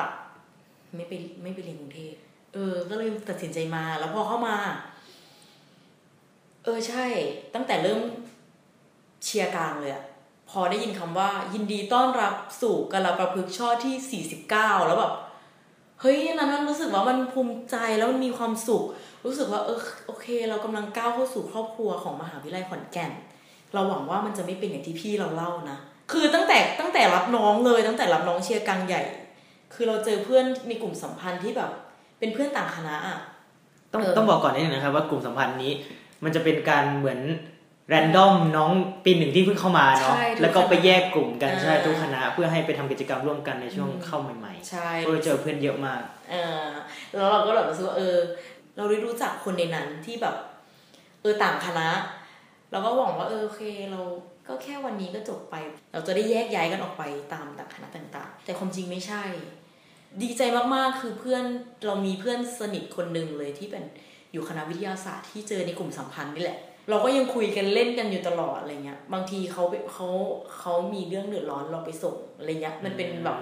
[0.00, 0.12] ตัด
[0.94, 2.14] ไม่ไปไม่ไปเรียนกรุงเทพ
[2.54, 4.56] เออ ก็เลยตัดสินใจมา แล้วพอเข้ามา
[6.64, 7.04] เออใช่
[7.54, 8.00] ตั้งแต่เริ่ม
[9.24, 10.04] เชียร์กลางเลยอะ
[10.50, 15.12] พอได้ยินคำว่า ยินดีต้อนรับสู่กาลประพฤกษ์ช่อที่สี่สิบเก้าแล้วแบบ
[16.00, 18.84] เฮ้ยนั้นมันรู้สึกว่ามันภูมิใจแล้วมันมีความสุข
[19.24, 23.10] รู้สึกว่าเออโอเค เรากำลังก้าวเข้าสู่ครอบครัวของมหาวิทยาลัยขอนแก่น
[23.74, 25.78] เราหวังว่ามันจะไม่เป็นอย่างที่พี่เราเล่านะ
[26.12, 29.02] คือตั้งแต่ตั้งแต่รับน้องเลยตั้งแต่รับน้องเชียร์กลางใหญ่
[29.74, 31.70] คือเราเจอเพื่อนในกลุ่มสัมพันธ์ที่แบบ
[32.18, 33.18] เป็นเพื่อนต่างคณะอะ
[33.92, 35.72] ต้องต้องบอกก่อนนิดนึงนะครับว่ากลุ่มสัมพันธ์นี้
[36.24, 37.20] มันจะเป็นการเหมือน
[37.88, 38.70] แรนดอมน้อง
[39.04, 46.64] ปีหนึ่งที่เพิ่งเข้ามาเนาะใช่ทุกแล้วก็ไปคณะแยกกลุ่มกันอ่าใช่ทุกคณะเพื่อให้ไปทำกิจกรรมร่วมกันในช่วงอืมเข้าใหม่ใช่ๆก็เจอเพื่อนเยอะมากเออ
[47.14, 48.16] แล้วเราก็แบบรู้สึกว่าเออ
[48.76, 50.36] เราได้รู้จักคนในนั้นที่แบบ
[51.20, 51.88] เออต่างคณะ
[52.70, 53.62] เราก็หวังว่าเออโอเค
[53.92, 54.00] เรา
[54.48, 55.54] ก็แค่วันนี้ก็จบไป
[55.92, 59.22] เราจะได้แยกย้ายกันออกไปตามต่างคณะต่าง ๆ แต่ความจริงไม่ใช่
[60.22, 60.42] ดีใจ
[60.74, 61.44] มากๆคือเพื่อน
[61.86, 63.84] เรามีเพื่อนสนิทคนหนึ่งเลยที่เป็น
[64.32, 70.08] อยู่คณะวิทยาศาสตร์ที่เจอในกลุ่มสัมพันธ์นี่แหละ เราก็ยังคุยกันเล่นกันอยู่ตลอดอะไรเงี้ย บางทีเขาไปเขา
[70.58, 73.36] เขามีเรื่องเดือดร้อนเราไปส่งอะไรเงี้ย มันเป็นแบบ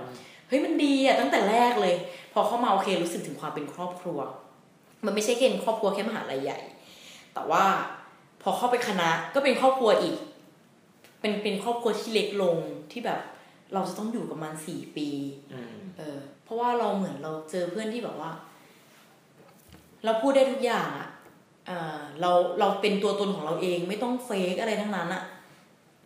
[0.49, 1.95] เฮ้ยมันดีอะตั้งแต่แรกเลย
[2.33, 4.19] พอเข้ามาโอเครู้สึกถึงความเป็นครอบครัว
[5.05, 6.59] มันไม่ใช่แค่เป็นครอบครัวแค่มหาลัยใหญ่
[7.35, 7.65] แต่ว่า
[8.43, 10.17] พอเข้าไปคณะก็เป็นครอบครัวอีก
[11.21, 12.59] เป็นเป็นครอบครัวที่เล็กลง
[12.93, 13.21] ที่แบบ
[13.75, 15.09] เราจะต้องอยู่กับมันสี่ปี
[15.53, 18.31] อืมเออ เพราะว่าเราเหมือนเราเจอเพื่อนที่แบบว่า
[20.05, 21.09] เราพูดได้ทุกอย่างอะ
[21.67, 25.25] เออเราเราเป็นตัวตนของเราเองไม่ต้องเฟกอะไรทั้งนั้นอะ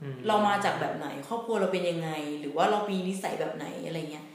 [0.02, 4.26] อืมเรามาจากแบบไหน ครอบครัวเราเป็นยังไง หรือว่าเรามีนิสัยแบบไหนอะไรเงี้ย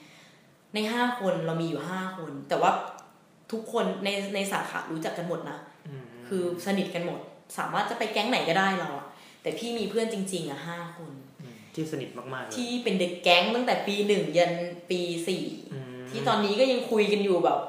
[0.73, 2.71] ในห้าคนเรามีอยู่ห้าคน แต่ว่า
[3.51, 5.57] ทุกคนในในสาขารู้จักกันหมดนะ
[5.88, 7.19] อืมคือสนิทกันหมด
[7.57, 9.07] สามารถจะไปแก๊งไหนก็ได้เราอะ
[9.41, 11.12] แต่พี่มีเพื่อนจริง ๆอะห้าคน
[11.45, 14.53] มที่สนิทมากๆเลยที่เป็นเด็กแก๊งตั้งแต่ปีหนึ่งยัน
[14.89, 17.59] ปีสี่อืมที่ตอนนี้ก็ยังคุยกันอยู่แบบ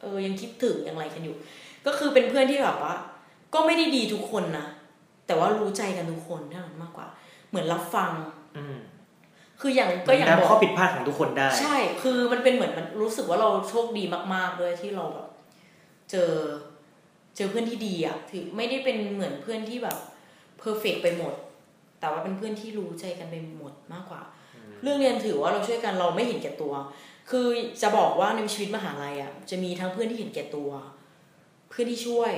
[0.00, 1.36] เออยังคิดถึงยังอะไรกันอยู่
[1.86, 2.94] ก็คือเป็นเพื่อนที่แบบว่า
[3.54, 4.66] ก็ไม่ได้ดีทุกคนนะ
[5.26, 7.06] แต่ว่ารู้ใจกันทุกคนเท่านั้นมากกว่า
[7.48, 8.10] เหมือนรับฟัง
[8.56, 8.76] อืม
[9.60, 15.28] คืออย่างก็อย่างรับบอกข้อผิดพลาดของทุกคนได้ ใช่ คือมันเป็นเหมือนมันรู้สึกว่าเราโชคดีมากๆด้วยที่เราแบบ
[16.10, 16.32] เจอ
[17.36, 19.96] เจอเพื่อนที่ดีอะถือไม่ได้เป็นเหมือนเพื่อนที่แบบ
[20.58, 21.34] เพอร์เฟกไปหมด
[22.00, 24.22] แต่ว่าเป็นเพื่อนที่รู้ใจกันไปหมดมากกว่า
[24.82, 26.74] เรื่องเรียนถือว่าเราช่วยกันเราไม่เห็นแก่ตัว
[27.30, 27.46] คือ
[27.82, 30.70] จะบอกว่าในชีวิตมหาลัยอะจะมีทั้งเพื่อนที่เห็นแก่ตัว
[31.72, 32.32] เพื่อนที่ช่วย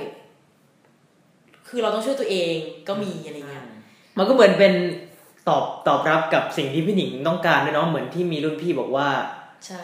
[1.69, 2.55] คือเราต้องช่วยตัวเอง
[2.87, 3.65] ก็มีอะไรเงี้ย
[4.17, 4.73] มันก็เหมือนเป็น
[5.49, 9.07] ตอบตอบรับกับสิ่งที่พี่หนิงต้องการด้วยเนาะเหมือนที่มีรุ่นพี่บอกว่า
[9.67, 9.83] ใช่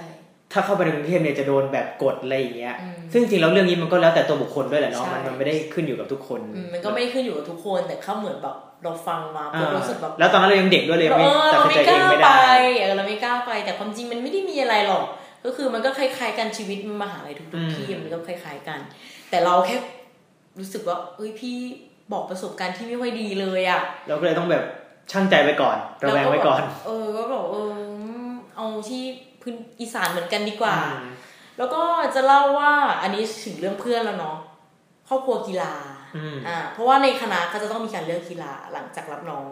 [0.51, 15.03] ถ้าเข้าไปในกรุงเทพเนี่ยจะโดนแบบกดอะไรอย่างเงี้ยอืมซึ่งจริงแล้วเรื่องนี้มันก็แล้วแต่ตัวบุคคลด้วยแหละเนาะใช่มันมันไม่ได้ขึ้นอยู่กับทุกคนอืมมันก็ไม่ได้ขึ้นอยู่กับทุกคนแต่เขาเหมือนแบบเราฟังมาปุ๊บอ่ารู้สึกแบบแล้วตอนนั้นเรายังเด็กด้วยเลยเอไม่อตัดเราสินไม่ใจกเองล้าไม่ไปได้เออเราไม่กล้าไปแต่ความจริงมันไม่ได้มีอะไรหรอก
[15.45, 18.79] ก็คือมันก็คล้ายๆกันชีวิตมหาลัยทุอืกมๆที่มันก็คล้ายๆกัน
[19.31, 19.75] แต่เราแค่
[20.59, 21.57] รู้สึกว่าเอ้ยพี่
[22.11, 24.63] บอกประสบการณ์ที่ไม่ค่อยดีเลยอะเราก็เลยต้องแบบ
[25.11, 27.75] ช่างใจไว้ก่อนระแวงไว้ก่อน เออก็บอกเออ
[28.55, 29.03] เอาที่
[29.41, 31.09] พื้นอีสานเหมือนกันดีกว่าอืม
[31.57, 31.83] แล้วก็
[32.15, 34.37] จะเล่าว่าอันนี้ถึงเรื่องเพื่อนแล้วเนาะ
[35.09, 35.73] ครอบครัวกีฬา
[36.17, 39.49] อืมอ่าเพราะว่าในคณะก็จะต้องมีการเลือกกีฬาหลังจากรับน้อง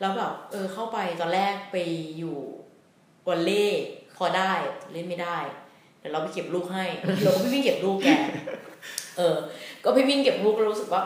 [0.00, 1.76] แล้วแบบเออเข้าไปตอนแรกไป
[2.18, 2.36] อยู่
[3.26, 3.68] วอลเล่
[4.16, 4.52] พอได้
[4.92, 6.84] เล่นไม่ได้เดี๋ยวเราไปเก็บลูกให้
[7.24, 8.08] เราก็ไปวิ่งเก็บลูกแก
[9.18, 9.36] เออ
[9.84, 11.02] ก็ไปวิ่งเก็บลูกแล้วรู้สึกว่า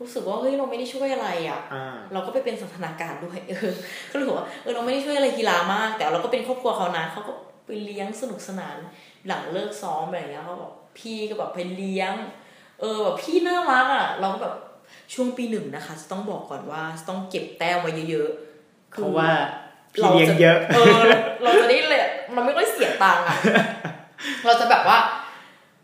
[0.00, 3.72] รู้สึกว่าเฮ้ยเราไม่ได้ช่วยอะไรอะอ่าเราก็ไปเป็นสันทนาการด้วย เออ
[4.10, 7.32] ก็เลยบอกว่าเออเราไม่ได้ช่วยอะไรกีฬามาก แต่เราก็เป็นครอบครัวเขานะเขาก็
[7.66, 8.76] ไปเลี้ยงสนุกสนาน
[9.26, 12.12] หลังเลิกซ้อมอะไรอย่างเงี้ยเขาบอกพี่ก็แบบไปเลี้ยง
[12.80, 14.54] เออแบบพี่น่ารักอะ เราก็แบบ
[15.14, 19.65] ช่วงปีหนึ่งนะคะ จะต้องบอกก่อนว่าต้องเก็บแต้มไว้เยอะๆเพราะว่าพี่
[20.00, 21.00] เราเลี้ยงจะเยอะเออ
[21.42, 22.00] เราจะได้เลย
[22.34, 23.36] เราไม่ค่อยเสียตังค์อะ
[24.44, 24.98] เราจะแบบว่า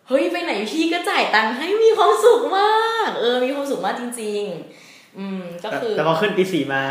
[0.09, 4.43] เฮ้ยไปไหนพี่ก็จ่ายตังค์ให้มีความสุขมาก เออมีความสุขมากจริง
[4.81, 6.83] ๆ อืมก็แต่คือแต่พอขึ้นปีสี่มา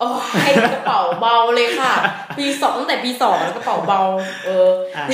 [0.00, 0.10] โอ้
[0.50, 1.92] ยกระเป๋าเบาเลยค่ะ
[2.38, 4.02] ปีสองตั้งแต่ปีสองแล้วกระเป๋าเบา
[4.46, 5.04] เอออะ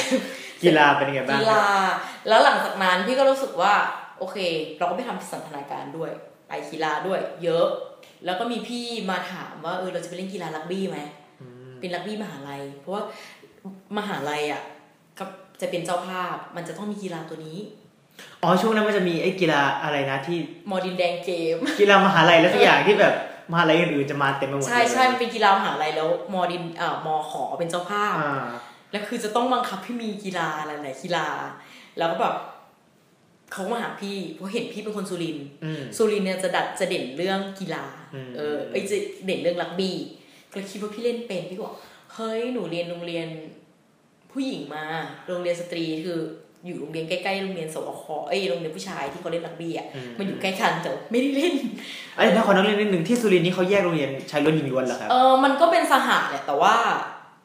[0.62, 1.66] กีฬาเป็นยังไงบ้างกีฬา
[2.28, 3.74] แล้วหลังจากนั้นพี่ก็รู้สึกว่า
[4.18, 4.36] โอเค
[4.78, 6.10] เราก็ไปทำสันทนาการด้วย
[6.48, 7.66] ไปกีฬาด้วย เยอะ
[8.24, 10.98] แล้วก็มีพี่มาถามว่าเออเราจะไปเล่นกีฬารักบี้ไหม
[11.82, 13.02] เป็นรักบี้มหาลัย เพราะว่า
[13.98, 14.62] มหาลัยอะ
[15.18, 15.24] ก็
[15.60, 17.58] จะเป็นเจ้าภาพมันจะต้องมีกีฬาตัวนี้
[18.42, 20.38] อ๋อช่วงนั้นมันจะมีไอ้กีฬาอะไรนะที่
[20.70, 23.14] มอดินแดงเกม กีฬามหาลัยแล้วทุกอย่างที่แบบ
[23.52, 28.46] มหาลัยอื่นๆจะมาเต็มไปหมดใช่เลยใช่มันเป็นกีฬามหาลัยแล้ว มอดินเอ่อมอขอเป็นเจ้าภาพอ่า
[28.92, 31.26] แล้วคือจะต้องบังคับให้มีกีฬาหลายๆกีฬา
[31.98, 32.34] แล้วก็แบบ
[33.52, 39.96] เขามาหาพี่เพราะเห็นพี่เป็นคนสุรินทร์อืมสุรินทร์เนี่ยจะดัดจะเด่นเรื่องกีฬาอืมเออไอยจะเด่นเรื่องรักบี้
[40.52, 41.72] ก็เลยคิดว่าพี่เล่นเป็นพี่บอก
[42.14, 43.28] เฮ้ยหนูเรียนโรงเรียน
[44.32, 44.84] ผู้หญิงมา
[45.28, 46.18] โรงเรียนสตรีคือ
[46.64, 49.86] อยู่โรงเรียนใกล้ๆโรงเรียนสวคเอ้ยโรงเรียนผู้ชายที่เขาเล่นรักบี้อะ
[50.18, 51.54] มันอยู่ใกล้กันแต่ไม่ได้เล่น
[52.16, 56.74] ไอ้ยถ้าขอนักเรียนนิดหนึ่งที่สุรินทร์นี่เขาแยกโรงเรียนชายล้วนหญิงล้วนเหรอครับเออมันก็เป็นสหะแหละแต่ว่า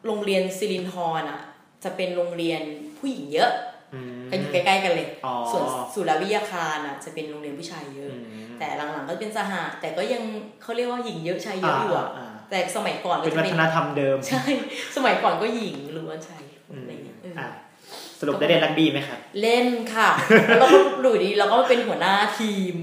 [0.06, 1.40] โรงเรียนซิลินทรอะ
[1.84, 2.62] จะเป็นโรงเรียน
[2.98, 3.52] ผู้หญิงเยอะ
[3.96, 10.24] มก็อยู่ใกล้ๆกันเลยอ๋อส่วนสุรวิทยาคารอะจะเป็นโรงเรียนผู้ชายเยอะอืมแต่หลังๆก็เป็นสหะแต่ก็ยัง
[10.62, 14.44] เขาเรียกว่าหญิงเยอะชายเยอะอยู่อะอ่า แต่สมัยก่อนก็เป็นจะวัเป็ฒนนธรรมเดิม ใช่
[14.96, 17.48] สมัยก่อนก็หญิงหรือว่าชายอืมอะไรเงี้ยเออออะ
[18.20, 20.10] สรุปได้เล่นรักบี้ไหมครับ เล่นค่ะ
[20.48, 22.76] แล้วเราก็ดูดีเราก็เป็นหัวหน้าทีม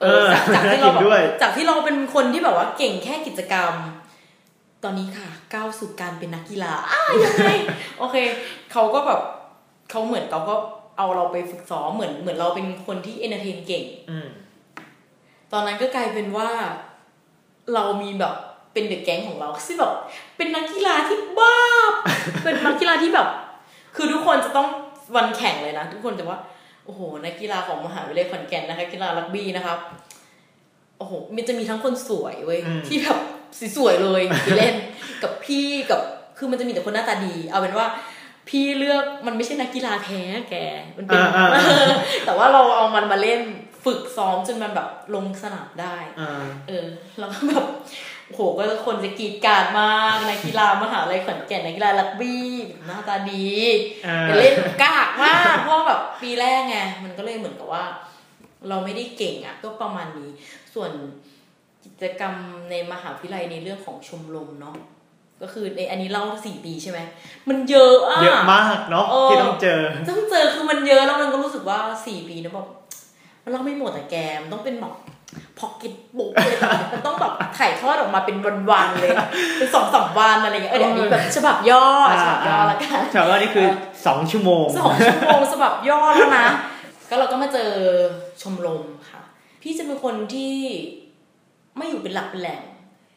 [0.00, 3.72] เออจากจากที่เราหัวหน้าทีมด้วยแบบจากที่เราเป็นคนที่แบบว่าเก่งแค่กิจกรรม
[4.82, 7.48] ตอนนี้ค่ะ ก้าวสู่การเป็นนักกีฬาอ้าวยังไง
[7.98, 8.16] โอเค
[8.72, 9.20] เขาก็แบบ
[9.90, 10.54] เขาเหมือนเขาก็
[10.98, 14.28] เอาเราไปฝึกซ้อมเหมือนเหมือนเราเป็นคนที่ entertain เก่งอืม
[15.52, 16.50] ตอนนั้นก็กลายเป็นว่า
[17.74, 18.34] เรามีแบบ
[18.74, 19.92] เป็นเด็กแก๊งของเราซึ่งแบบ
[20.36, 21.56] เป็นนักกีฬาที่บ้า
[22.44, 23.28] เป็นนักกีฬาที่แบบ
[23.96, 24.68] คือทุกคนจะต้อง
[25.16, 26.40] วันแข่งเลยนะ ทุกคนจะว่า
[26.84, 29.78] โอ้โห นักกีฬาของมหาวิทยาลัยขอนแก่นนะคะกีฬารักบี้นะครับ
[30.98, 33.18] โอ้โห มันจะมีทั้งคนสวยเว้ยที่แบบ
[33.76, 34.74] สวยๆเลยไปเล่น
[35.22, 36.00] กับพี่กับ
[36.38, 37.88] คือมันจะมีแต่คนหน้าตาดี เอาเป็นว่า
[38.48, 40.54] พี่เลือกมันไม่ใช่นักกีฬาแท้แก
[40.96, 43.40] มันเป็นอ่าอ่าอ่าแต่ว่าเราเอามันมาเล่น
[43.84, 46.86] ฝึกซ้อมจนมันแบบลงสนามได้อ่าเออ
[47.18, 47.66] แล้วก็แบบ
[48.26, 52.46] โอ้โหก็คนจะกรีดกรารมากนักกีฬามหาลัยขอนแก่นนักกีฬารักบี้
[52.86, 53.48] หน้าตาดี
[54.06, 57.84] อ่าแต่เล่นกากมากเพราะว่าแบบปีแรกไงมันก็เลยเหมือนกับว่า
[58.68, 60.30] เราไม่ได้เก่งอะ ก็ประมาณนี้
[60.74, 60.90] ส่วน
[61.84, 62.34] กิจกรรม
[62.70, 64.76] ในมหาวิทยาลัยในเรื่องของชมรมเนาะ
[65.42, 67.00] ก็คือในอันนี้เล่าสี่ปีใช่ไหม
[67.48, 72.68] มันเยอะอะเยอะมากเนาะเออที่ต้องเจอ ต้องเจอคือมันเยอะแล้วมันก็รู้สึกว่าสี่ปีนะแบบ
[73.42, 74.94] มันเล่าไม่หมดอะแกมันต้องเป็นแบบ
[75.58, 78.36] พอกเก็ตบุ๊กเลยนะมันต้องแบบถ่ายทอดออกมาเป็น
[78.70, 79.10] วันๆเลย
[79.58, 83.66] เป็นสองสามวันอะไรเงี้ยเออเดี๋ยวนี้แบบฉบับย่ออะฉบับย่อละกันฉบับว่านี่คือ
[84.06, 86.46] สองชั่วโมงสองชั่วโมงฉบับย่อแล้วนะ
[87.08, 87.70] ก็เราก็มาเจอ
[88.42, 89.22] ชมรมค่ะ
[89.62, 90.54] พี่จะเป็นคนที่
[91.76, 92.62] ไม่อยู่เป็นหลักเป็นแหล่ง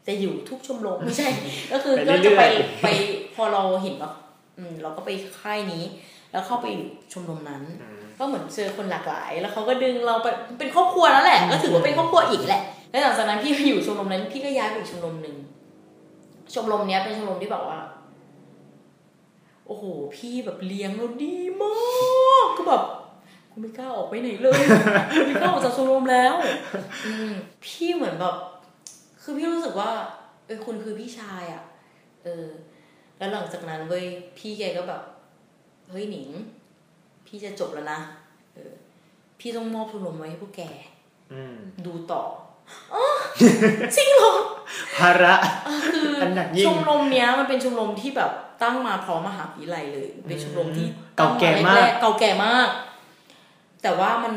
[0.07, 1.27] จะอยู่ทุกชมรมไม่ใช่
[1.71, 2.43] ก็คือไปก็เรื่จะอยๆไป
[2.83, 2.87] ไป
[3.35, 4.11] พอเราเห็นว่า
[4.57, 5.09] อืมเราก็ไป
[5.41, 5.83] ค่ายนี้
[6.31, 7.63] แล้วเข้าไปอยู่ชมรมนั้น
[8.19, 10.27] ก็เหมือนเจอคนหลากหลาย แล้วเขาก็ดึงเราไป
[10.59, 15.35] เป็นครอบครัวแล้วแหละ ก็ถือว่าเป็นครอบครัวอีกแหละ แล้วหลังจากนั้นพี่ไปอยู่ชมรมนั้น พี่ก็ย้ายไปอีกชมรมหนึ่ง
[16.53, 17.79] ชมรมเนี้ยเป็นชมรมที่แบบว่า
[19.67, 19.83] โอ้โห
[20.15, 22.83] พี่แบบเลี้ยงเราดีมากก็แบบ
[23.51, 24.59] กูไม่กล้าออกไปไหนเลย
[25.13, 26.35] กูไม่กล้าออกจากชมรมแล้ว
[27.05, 27.31] อืม
[27.65, 28.35] พี่เหมือนแบบ
[29.21, 29.91] คือพี่รู้สึกว่า
[30.45, 31.63] เออคุณคือพี่ชายอะ่ะ
[32.23, 32.47] เออ
[33.17, 34.05] แล้วหลังจากนั้นเว้ย
[34.37, 35.01] พี่แกก็แบบ
[35.89, 36.29] เฮ้ยหนิง
[37.27, 37.99] พี่จะจบแล้วนะ
[38.53, 38.73] เออ
[39.39, 40.61] พี่ต้องมอบชมรมไว้ให้พวกแก
[41.33, 42.23] อืมดูต่อ
[42.93, 43.03] อ๋อ
[43.97, 44.33] จริงเหรอ
[44.97, 45.35] ภาระ
[45.65, 50.85] เออคืออนหนักยิ่งชมรมเนี้ยมันเป็นชมรมที่แบบตั้งมาพร้อมมหาวิทยาลัยเลย เป็นชมรมที่
[51.17, 52.69] เก่าแก่มากตั้งรๆเก่าแก่มาก
[53.81, 54.33] แต่ว่ามัน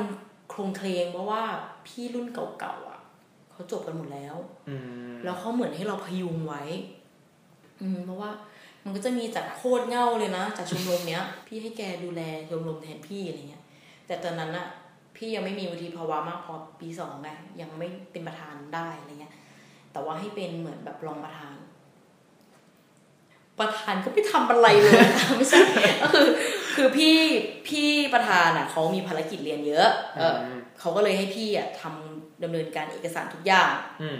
[0.50, 1.42] โครงเคลงเพราะว่า
[1.86, 3.00] พี่รุ่นเก่าๆอะ
[3.52, 4.36] เขาจบกันหมดแล้ว
[4.68, 4.76] อื
[5.10, 6.62] มแล้วเขาเหมือนให้เราพยุงไว้
[7.80, 8.30] อืมเพราะว่า
[8.84, 13.62] มันก็จะมีจากโคตรเง่าเลยนะจากชมรมเนี้ย พี่ให้แกดูแลชมรมแทนพี่อะไรเงี้ย
[14.06, 14.66] แต่ตอนนั้นอะ
[15.16, 19.34] พี่ยังไม่มีวุฒิภาวะมากพอปีสองไงยังไม่เป็นประธานได้อะไรเงี้ย
[19.92, 21.54] แต่ว่าให้เป็นเหมือนแบบรองประธาน
[23.58, 25.60] ประธานก็ไม่ทำอะไรเลยค่ะไม่ใช่
[26.02, 26.28] ก็คือ
[26.74, 27.16] คือพี่
[27.68, 34.18] พี่ประธานอะเขามีภารกิจเรียนเยอะ เอออมเขาก็เลยให้พี่อะทำดำเนินการเอกสารทุกอย่าง อืม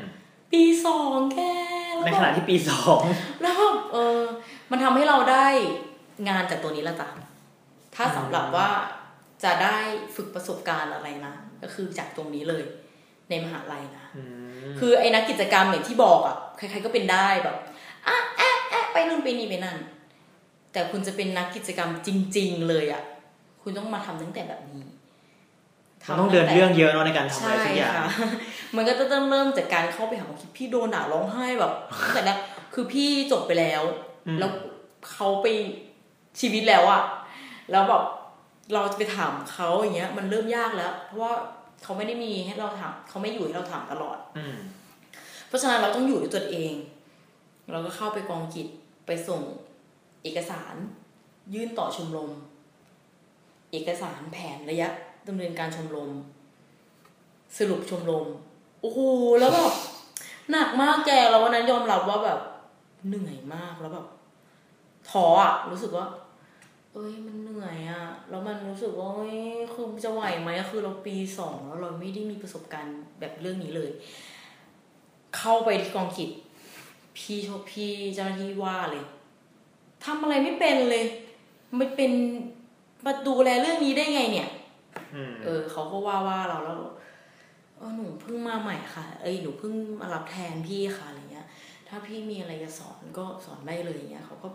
[0.53, 1.53] ปีสองแค่
[1.95, 3.01] แล้วในก็ขณะที่ปีสอง
[3.43, 4.21] แล้วก็เออ
[4.71, 5.47] มันทำให้เราได้
[6.29, 7.09] งานจากตัวนี้ละจ้ะ
[7.95, 8.69] ถ้าสำหรับว่า
[9.45, 9.79] จะได้
[10.17, 12.65] ฝึกประสบการณ์อะไรนะก็คือจากตรงนี้เลย
[13.31, 14.23] ในมหาลัยนะอื
[14.69, 17.57] มคือไอ้นักกิจกรรมอย่างที่บอกอะใครๆก็เป็นได้แบบ
[18.07, 19.79] อะแอะแอะไปนู่นไปนี่ไปนั่น
[20.73, 23.03] แต่คุณจะเป็นนักกิจกรรมจริง ๆ เลยอะ
[23.63, 24.83] คุณต้องมาทำตั้งแต่แบบนี้
[26.09, 28.07] มันต้องเดินเรื่องเยอะเนาะในการทำอะไรใช่สักอย่างค่ะ
[28.77, 32.39] มันก็จะต้องเริ่มจากการเข้าไปหาความคิดพี่โดนด่าร้องไห้แบบตั้งแต่แรก
[32.75, 33.83] คือพี่จบไปแล้ว
[34.27, 34.51] อืมแล้ว
[35.13, 35.47] เขาไป
[36.41, 37.03] ชีวิตแล้วอะ
[37.71, 38.03] แล้วแบบ
[38.75, 41.33] เราจะไปถามเขาอย่างเงี้ย มันเริ่มยากแล้ว เพราะว่า
[41.83, 44.57] เขาไม่ได้มีให้เราถามเขาไม่อยู่ให้เราถามตลอด อืม
[45.49, 46.73] เพราะฉะนั้นเราต้องอยู่ด้วยตัวเอง
[47.71, 48.67] เราก็เข้าไปกองกิจ
[49.07, 49.41] ไปส่ง
[50.23, 50.75] เอกสาร
[51.55, 52.31] ยื่นต่อชมรม
[53.73, 54.89] เอกสารแผนระยะ
[55.29, 56.11] ดำเนินการชมรม
[57.59, 58.27] สรุปชมรม
[58.81, 59.01] โอ้โห
[59.41, 59.73] แล้วแบบ
[60.51, 62.41] หนักมากแกแล้ววันนั้นยอมรับว่าแบบ
[63.07, 64.07] เหนื่อยมากแล้วแบบ
[65.11, 66.07] ท้ออะรู้สึกว่า
[66.93, 69.39] เอ้ยมันเหนื่อยอะแล้วมันรู้สึกว่าเอ้ย
[69.73, 73.91] คือจะไหวไหมคือเราปีสองแล้วเราไม่ได้มีประสบการณ์แบบเรื่องนี้เลย
[75.37, 76.31] เข้าไปที่กองกิจ
[77.17, 79.05] พี่โชพี่เจ้าหน้าที่ว่าเลย
[80.05, 81.05] ทำอะไรไม่เป็นเลย
[81.77, 82.13] ไม่เป็น
[83.05, 84.51] มาดูแลเรื่องนี้ได้ไงเนี่ย
[85.45, 86.81] เออเขาก็ว่าว่าเราแล้ว
[87.79, 91.47] เออหนูเพิ่งมาใหม่ค่ะ เอ้ยหนูเพิ่งมารับแทนพี่ค่ะอะไรเงี้ย
[91.89, 94.49] ถ้าพี่มีอะไรจะสอนก็สอนได้เลยอย่างเงี้ยเขาก็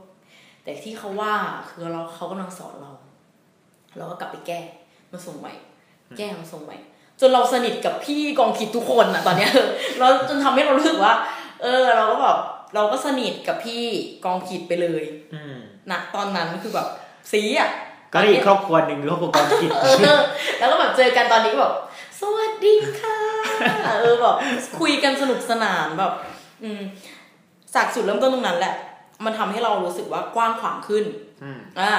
[0.63, 1.33] แต่ที่เขาว่า
[1.69, 2.91] คือเราเขากำลังสอนเรา
[3.97, 4.59] เราก็กลับไปแก้
[5.11, 5.53] มาส่งใหม่
[6.17, 6.77] แก้มาส่งใหม่
[7.19, 9.51] จนเราสนิทกับพี่กองคิดทุกคนอะตอนเนี้ย
[9.99, 11.13] เราจนทำให้เรารู้สึกว่า
[11.61, 12.37] เออ เราก็แบบ
[12.75, 13.83] เราก็สนิทกับพี่
[14.25, 15.57] กองคิดไปเลยอืม
[15.91, 16.87] นะตอนนั้นคือแบบ
[17.31, 17.69] สีอะ
[18.15, 19.87] ก็ได้อีกครอบครัวหนึ่งคือครอบครัวกองกิจเอ
[20.19, 20.21] อ
[20.59, 21.75] แล้วก็แบบเจอกันตอนนี้ก็แบบ
[22.21, 23.17] สวัสดีค่ะ
[24.01, 24.35] เออแบบ
[24.79, 26.11] คุยกันสนุกสนานแบบ
[26.63, 26.81] อืม
[27.75, 28.75] จากจุดเริ่มต้นตรงนั้นแหละ
[29.25, 31.05] มันทำให้เรารู้สึกว่ากว้างขวางขึ้น
[31.43, 31.93] อืมอ่า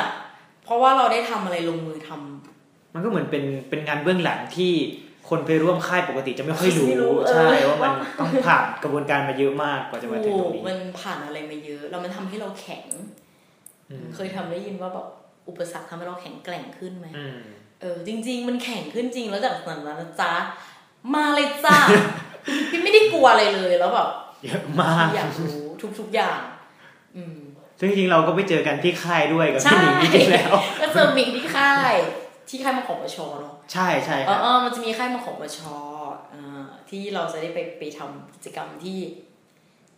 [0.64, 4.72] เพราะว่าเราได้ทำอะไรลงมือทำมันก็เหมือนเป็นเป็นงานเบื้องหลังที่
[5.29, 12.87] คนไปร่วมค่ายปกติจะไม่ค่อยรู้ไม่รู้เออใช่ว่ามันต้องผ่านกระบวนการมาเยอะมากกว่าจะมาถึงตรงนี้มันผ่านอะไรมาเยอะ แล้วมันทำให้เราแข็ง
[13.90, 15.07] อืมเคยทำได้ยินว่าแบบ
[15.48, 17.38] อุปสรรคทำให้เราแข็งแกร่งขึ้นไหมอืม
[17.80, 20.32] เออ จริง ๆ มันแข็งขึ้นจริงแล้วจากนั้นนะจ๊ะ
[21.14, 21.78] มาเลยจ้า
[22.70, 24.09] พี่ไม่ได้กลัวอะไรเลยแล้วแบบ
[24.44, 25.61] เยอะมากอยากรู้
[25.98, 26.40] ทุกๆอย่าง
[27.16, 27.38] อืม
[27.80, 31.94] ซึ่งจริงๆเราก็ไปเจอกันที่ค่ายด้วยกับใช่พี่หนิงจริงๆแล้วก็เจอมิงที่ค่าย
[32.48, 35.61] ที่ค่ายมาของประชเนาะใช่ใช่เอครัอบเออมันจะมีค่ายมาของประช
[36.35, 38.98] อ่าที่เราจะได้ไปไปทำกิจกรรมที่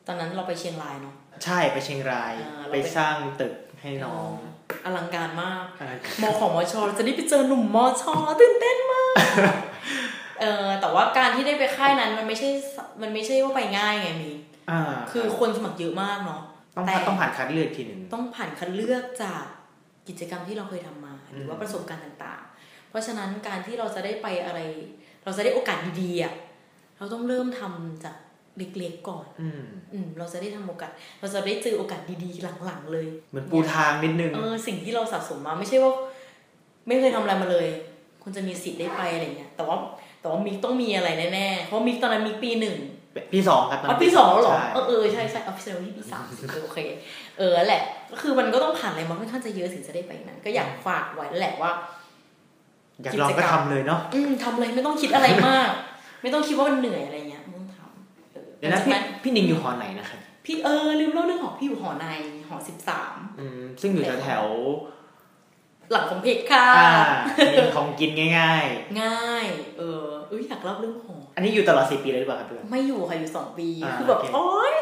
[0.06, 4.30] ตอนนั้นเราไปเชียงรายเนาะใช่ไปเชียงรายอ่าเราไปไปสร้างตึก ให้น้อง
[4.84, 8.02] อลังการมากอะไรมของมชเราจะได้ไปเจอหนุ่มมช
[8.40, 9.14] ตื่นเต้นมาก
[10.40, 12.48] เออแต่ว่าการที่ได้ไปค่ายนั้นมันไม่ใช่
[13.02, 14.32] มันไม่ใช่ว่าไปง่ายไงมี
[14.70, 14.80] อ่า
[15.12, 16.42] คือคนสมัครเยอะมากเนาะ
[16.76, 19.42] ต้องแต่ต้องผ่านคัดเลือกทีหนึ่งต้องผ่านคัดเลือกจาก
[20.08, 24.60] กิจกรรมที่เราเคยทำมา หรือว่าอืมประสบการณ์ต่างๆ เพราะฉะนั้นการที่เราจะได้ไปอะไร
[25.24, 26.34] เราจะได้โอกาสดีๆอะ
[26.98, 28.16] เราต้องเริ่มทำจาก
[28.58, 30.90] เล็กๆก่อน อืมอืมเราจะได้ทำโอกาส
[31.20, 35.92] เราจะได้เจอโอกาสดีๆหลังๆเลย เหมือนปูทางนิดนึง เออสิ่งที่เราสะสมมาไม่ใช่ว่า
[36.86, 37.66] ไม่เคยทำอะไรมาเลย
[38.22, 39.76] คุณจะมีสิทธิ์ได้ไปอะไรเงี้ย แต่ว่า
[40.20, 42.76] แต่ว่ามิกต้องมีอะไรแน่ๆ เพราะมิกตอนนั้นมิกปีหนึ่ง
[43.32, 46.78] ปีสองครับตอ๋อปีสองแล้วเหรอใช่เออเออใช่ใช่เอาพี่เซลที่ปีสามสิเออโอเค
[47.38, 51.72] เออแหละ ก็คือมันก็ต้องผ่านอะไรมาค่อนข้างจะเยอะถึงจะได้ไปนั้นก็อยากฝากไว้นั่นแหละว่า
[53.02, 55.70] อยากลองก็ทำเลยเนาะ อืมทำเลยไม่ต้องคิดอะไรมาก
[56.22, 57.16] ไม่ต้องคิดว่ามันเหนื่อยอะไร
[58.58, 62.06] เออเดี๋ยวนะจากพี่นั้นพี่นิงอยู่หอไหนนะครับพี่เออลืมเล่าเรื่องของพี่อยู่หอใน
[62.48, 64.46] หอสิบสามอืมซึ่งอยู่แถว
[65.92, 66.92] หลังของเพจค่ะๆอ่า
[67.54, 68.30] มีของกินง่า
[68.62, 68.64] ย
[69.02, 69.46] ง่าย
[69.78, 74.74] เออเอ้ยอยากเล่าเรื่องหอๆอันนี้อยู่ตลอดสี่ปีเลยหรือเปล่าครับเพื่อนไม่อยู่ค่ะอยู่สองปีอ่าคือแบบโอเคโอ๊ย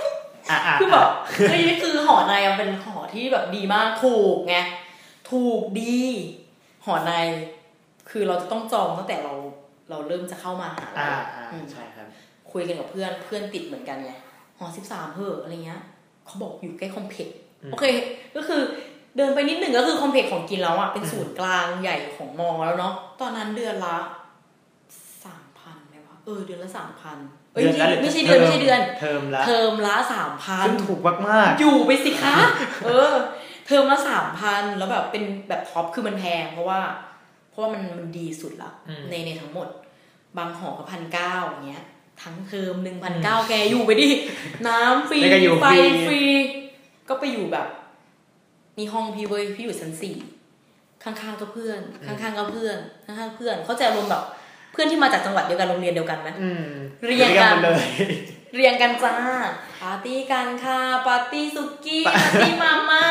[0.51, 1.09] อ่าอ่าคือแบบ
[1.49, 4.57] เฮ้ยคือหอในมันเป็นหอที่แบบดีมากถูกไง
[5.31, 6.01] ถูกดี
[6.87, 7.13] หอใน
[8.11, 9.35] คือเราจะต้องจองตั้งแต่เรา
[9.91, 12.06] เราเริ่มจะเข้ามาหาอ่าอ่าอืมใช่ครับ
[12.53, 14.13] คุยกันกับเพื่อนเพื่อนติดเหมือนกันไง
[14.59, 15.81] หอสิบสามเพออะไรเงี้ย
[16.27, 17.85] เขาบอกอยู่ใกล้คอมเพล็กซ์อืมโอเค
[18.37, 18.61] ก็คือ
[19.17, 23.97] เดินไปนิดหนึ่งก็คือคอมเพล็กซ์ของกินแล้วอะเป็นศูนย์กลางใหญ่ของมอแล้วเนาะตอนนั้นเดือนละ
[25.25, 27.19] สามพันไหมวะเออเดือนละสามพัน
[27.53, 32.37] เอ้ยไม่ใช่ไม่ใช่เดือนไม่ใช่เดือน เทอมละเทอมละสามพันซึ่งถูกมากอยู่ไปสิคะ
[32.87, 33.13] เออ
[33.67, 36.81] เทอมละสามพันแล้วแบบเป็นแบบ top คือมันแพงเพราะว่า
[37.51, 39.69] เพราะว่ามันมันดีสุดละอืมในในทั้งหมด
[40.39, 41.85] บางหอก็พันเก้าอย่างเงี้ย
[42.23, 44.09] ทั้งเทอมหนึ่งพันเก้าแกอยู่ไปดิ
[44.69, 46.23] น้ำฟรีแล้วก็อยู่ไฟฟรีฟรี
[47.09, 47.67] ก็ไปอยู่แบบ
[48.79, 50.17] มีห้องพี่เว้ยพี่อยู่ชั้นสี่
[51.05, 54.23] ข้างๆก็เพื่อน ข้างๆก็เพื่อนข้างๆเพื่อนเขาใจะอารมณ์แบบ
[54.73, 56.67] เพื่อนที่มาจากจังหวัดเดียวกันโรงเรียนเดียวกันไหมๆอืม
[57.07, 57.87] เรียงกันหมดเลย
[58.55, 59.15] เรียงกันจ้า
[59.83, 63.05] ปาร์ตี้กันค่ะปาร์ตี้สุกี้ปาร์ตี้มาม่า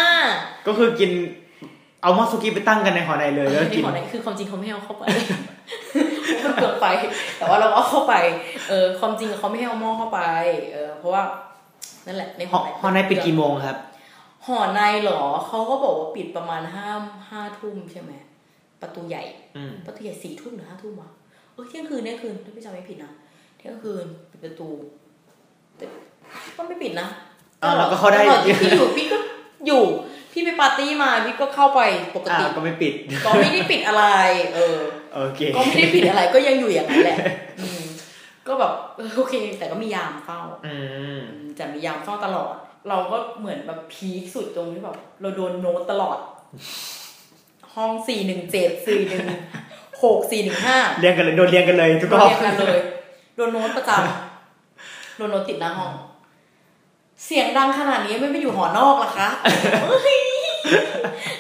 [0.68, 1.12] ก็คือกิน
[2.02, 5.04] เอามอสุกี้ไปตั้งกันในหอในเลยแล้วในกินหอในคือความจริงเขาไม่ให้เอาเข้าไป
[6.44, 6.88] มันเกินไป
[7.38, 8.14] แต่ว่าเราเอาเข้าไป
[8.70, 10.22] เออความจริงเขาไม่ให้เอาหม้อเข้าไป
[10.74, 11.24] เออเพราะว่า
[12.06, 13.78] นั่นแหละในหอหอในปิดกี่โมงครับ
[14.46, 16.90] หอในเหรอเขาก็บอกว่าปิดประมาณห้า
[17.30, 18.12] ห้าทุ่มใช่ไหม
[18.82, 19.24] ประตูใหญ่
[19.58, 21.10] อืมประตูใหญ่สี่ทุ่มหรือห้าทุ่มวะ
[21.54, 23.12] เออเที่ยงคืนเที่ยงคืนถ้าพี่จำไม่ผิดนะ
[23.58, 24.70] เที่ยงคืนปิดประตู
[25.78, 25.86] แต่
[26.58, 27.08] ก็ไม่ปิดนะ
[27.64, 29.18] อ่าเราก็เข้าได้ตลอที่พี่อยู่พี่ก็
[29.68, 29.84] อยู่
[30.38, 31.82] พี่ไปปาร์ตี้มาพี่ก็เข้าไป
[32.16, 32.94] ปกอ่าติก็ไม่ปิด
[33.26, 34.06] ก็ไม่ได้ปิดอะไร
[34.56, 34.80] เออ
[35.14, 37.18] โอเคก็ไม่ได้ปิดอะไรก็ยังอยู่อย่างนั้นแหละ
[37.60, 37.84] อืม
[38.48, 41.22] ก็แบบเออโอเค แต่ก็มียามเฝ้าอืมอืม
[41.60, 42.54] จะมียามเฝ้าตลอด
[42.90, 46.18] เราก็เหมือนแบบพีคสุดตรงที่แบบเราโดนโน้ตตลอด
[47.76, 49.26] ห้องสี่หนึ่งเจ็ดสี่หนึ่ง
[50.04, 52.82] หกสี่หนึ่งห้าเรียงกันเลยโดนเรียงกันเลยทุกโดรนอบเรียงกันเลย
[53.36, 55.94] โดนโน้ตประจำโดนโน้ตติดหน้าห้อง
[57.26, 59.28] เสียงดังขนาดนี้ไม่ไปอยู่หอนอกล่ะคะ
[59.90, 60.25] เฮ้ย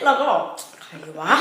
[0.06, 0.42] เราก็บอก
[0.84, 1.34] ใครวะ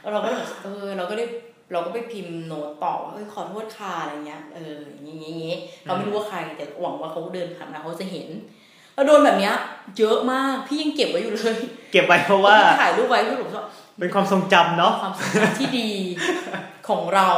[0.00, 1.24] แล้วเราก็แบบเออเราก็ได้
[1.72, 8.28] เราก็ไปพิมพ์โน้ตต่อว่าเอ้ยขอโทษค่ะอะไรเงี้ยเอออย่างงี้อย่างงี้เราไม่รู้ว่าใครแต่หวังว่าเขาเดินผ่านมาเขาจะเห็น
[8.94, 9.54] เราโดนแบบเนี้ย
[9.98, 11.56] เยอะมากพี่ยังเก็บไว้อยู่เลย
[11.92, 13.64] เก็บไว้เพราะว่าพี่ถ่ายรูปไว้พี่ผมว่า
[13.98, 15.90] เป็นความทรงจำเนาะความทรงจำที่ดี
[16.88, 17.28] ของเรา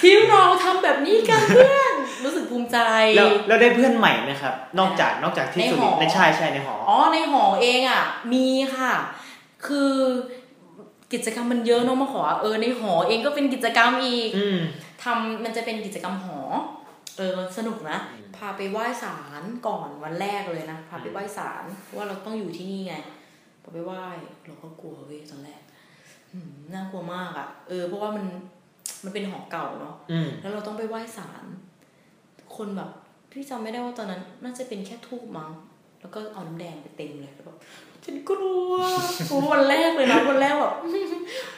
[0.00, 2.78] ที่เราทำแบบนี้กันเพื่อน รู้สึกภูมิใจ
[3.16, 8.02] แล้วแล้วได้เพื่อนใหม่ไหมครับ นอกจากนอกจากที่ในสุหริอนทร์ในใช่ใช่ในหออ๋อในหอเองอะ
[8.32, 8.94] มีค่ะ
[9.66, 9.92] คือ
[11.12, 14.58] กิจกรรมมันเยอะเน้องมาขอเออในหอเองก็เป็นกิจกรรมอีกอืม
[15.02, 16.40] ทำมันจะเป็นกิจกรรมหอ
[17.18, 17.98] เออสนุกนะ
[18.36, 22.94] พาไปไหว้ศาลก่อนวันแรกเลยนะพาไปไหว้ศาลเพราะว่าเราต้องอยู่ที่นี่ไง
[23.62, 24.04] พอไปไหว้
[24.46, 25.62] เราก็กลัวเว้ยตอนแรก
[26.32, 28.24] อืมน่ากลัวมากอะ่ะ เออ เพราะว่ามัน
[29.04, 31.44] มันเป็นหอเก่าเนาะอืมแล้วเราต้องไปไหว้ศาล
[32.58, 32.90] คนแบบ
[33.30, 35.50] พี่จำไม่ได้ว่าตอนนั้น น่าจะเป็นแค่ทูบมั้ง
[36.00, 37.56] แล้วก็เอาน้ำแดงไปเต็มเลยแล้วแบบ
[38.04, 38.74] ฉันกลัว
[39.28, 40.74] โอ้วันแรกเลยนะวันแรกแบบ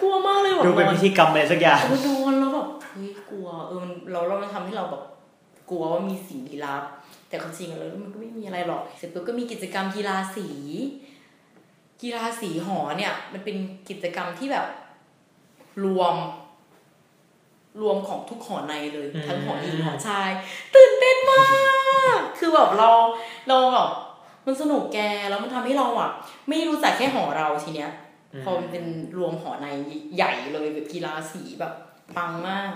[0.00, 5.02] กลัวมากเลยแบบดูเป็นนอนพิธีกรรมอะไรสักอย่างเออนอนแล้วแบบเฮ้ยกลัวเออมันเราเรามันทำให้เราแบบ
[5.70, 6.82] กลัวว่ามีสิ่งลี้ลับ
[7.28, 10.48] แต่ความจริงแล้วมันก็ไม่มีอะไรหรอกเสร็จปุ๊บก็มีกิจกรรมกีฬาสี
[12.02, 13.56] กีฬาสีหอเนี่ย มันเป็น
[13.88, 14.66] กิจกรรมที่แบบ
[15.84, 16.14] รวม
[17.82, 20.30] รวมของทุกหอในเลยอืมทั้งหอหญิงหอชาย
[20.74, 21.42] ตื่นเต้นมา
[22.18, 22.90] ก คือแบบเรา
[23.48, 23.88] เราแบบ
[24.46, 24.98] มันสนุกแก
[25.30, 26.10] แล้วมันทำให้เราอะ
[26.48, 27.90] ไม่รู้จักแค่หอเราทีเนี้ย
[28.44, 28.84] พอมันเป็น
[29.18, 29.66] รวมหอใน
[30.16, 31.72] ใหญ่เลยแบบกีฬาสีแบบ
[32.16, 32.70] ปังมาก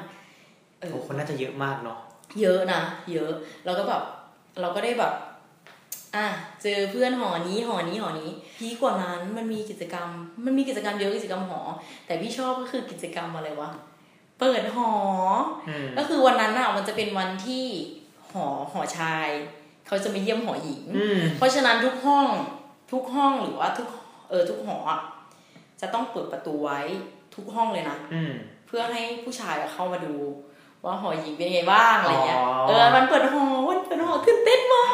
[0.80, 1.98] เออโอ้คนน่าจะเยอะมากเนาะ
[2.40, 2.80] เยอะนะ
[3.12, 3.32] เยอะ
[3.64, 4.02] แล้วก็แบบ
[4.60, 5.12] เราก็ได้แบบ
[6.16, 6.26] อะ
[6.62, 10.08] เจอเพื่อนหอนี้หอนี้หอนี้ พีคกว่านั้นมันมีกิจกรรม
[10.44, 11.60] มันมีกิจกรรมเยอะกิจกรรมหอ
[12.06, 13.70] แต่พี่ชอบก็คือกิจกรรมอะไรวะ
[14.40, 14.92] เปิดหอ
[15.68, 17.64] อืมก็คือวันนั้นน่ะมันจะเป็นวันที่
[18.32, 19.28] หอหอชาย
[19.86, 22.26] เขาจะมาเยี่ยมหอหญิงอืมเพราะฉะนั้นทุกห้อง
[22.92, 23.88] ทุกห้องหรือว่าทุก
[24.30, 25.00] เออทุกหออะ
[25.80, 26.80] จะต้องเปิดประตูไว้
[27.34, 28.32] ทุกห้องเลยนะอืม
[28.66, 30.14] เพื่อให้ผู้ชายอะเข้ามาดู
[30.84, 34.92] ว่าหอหญิงเป็นยังไงบ้างอะไรเงี้ยอ๋อเออมันเปิดหอวันเปิดหอตื่นเต้นมาก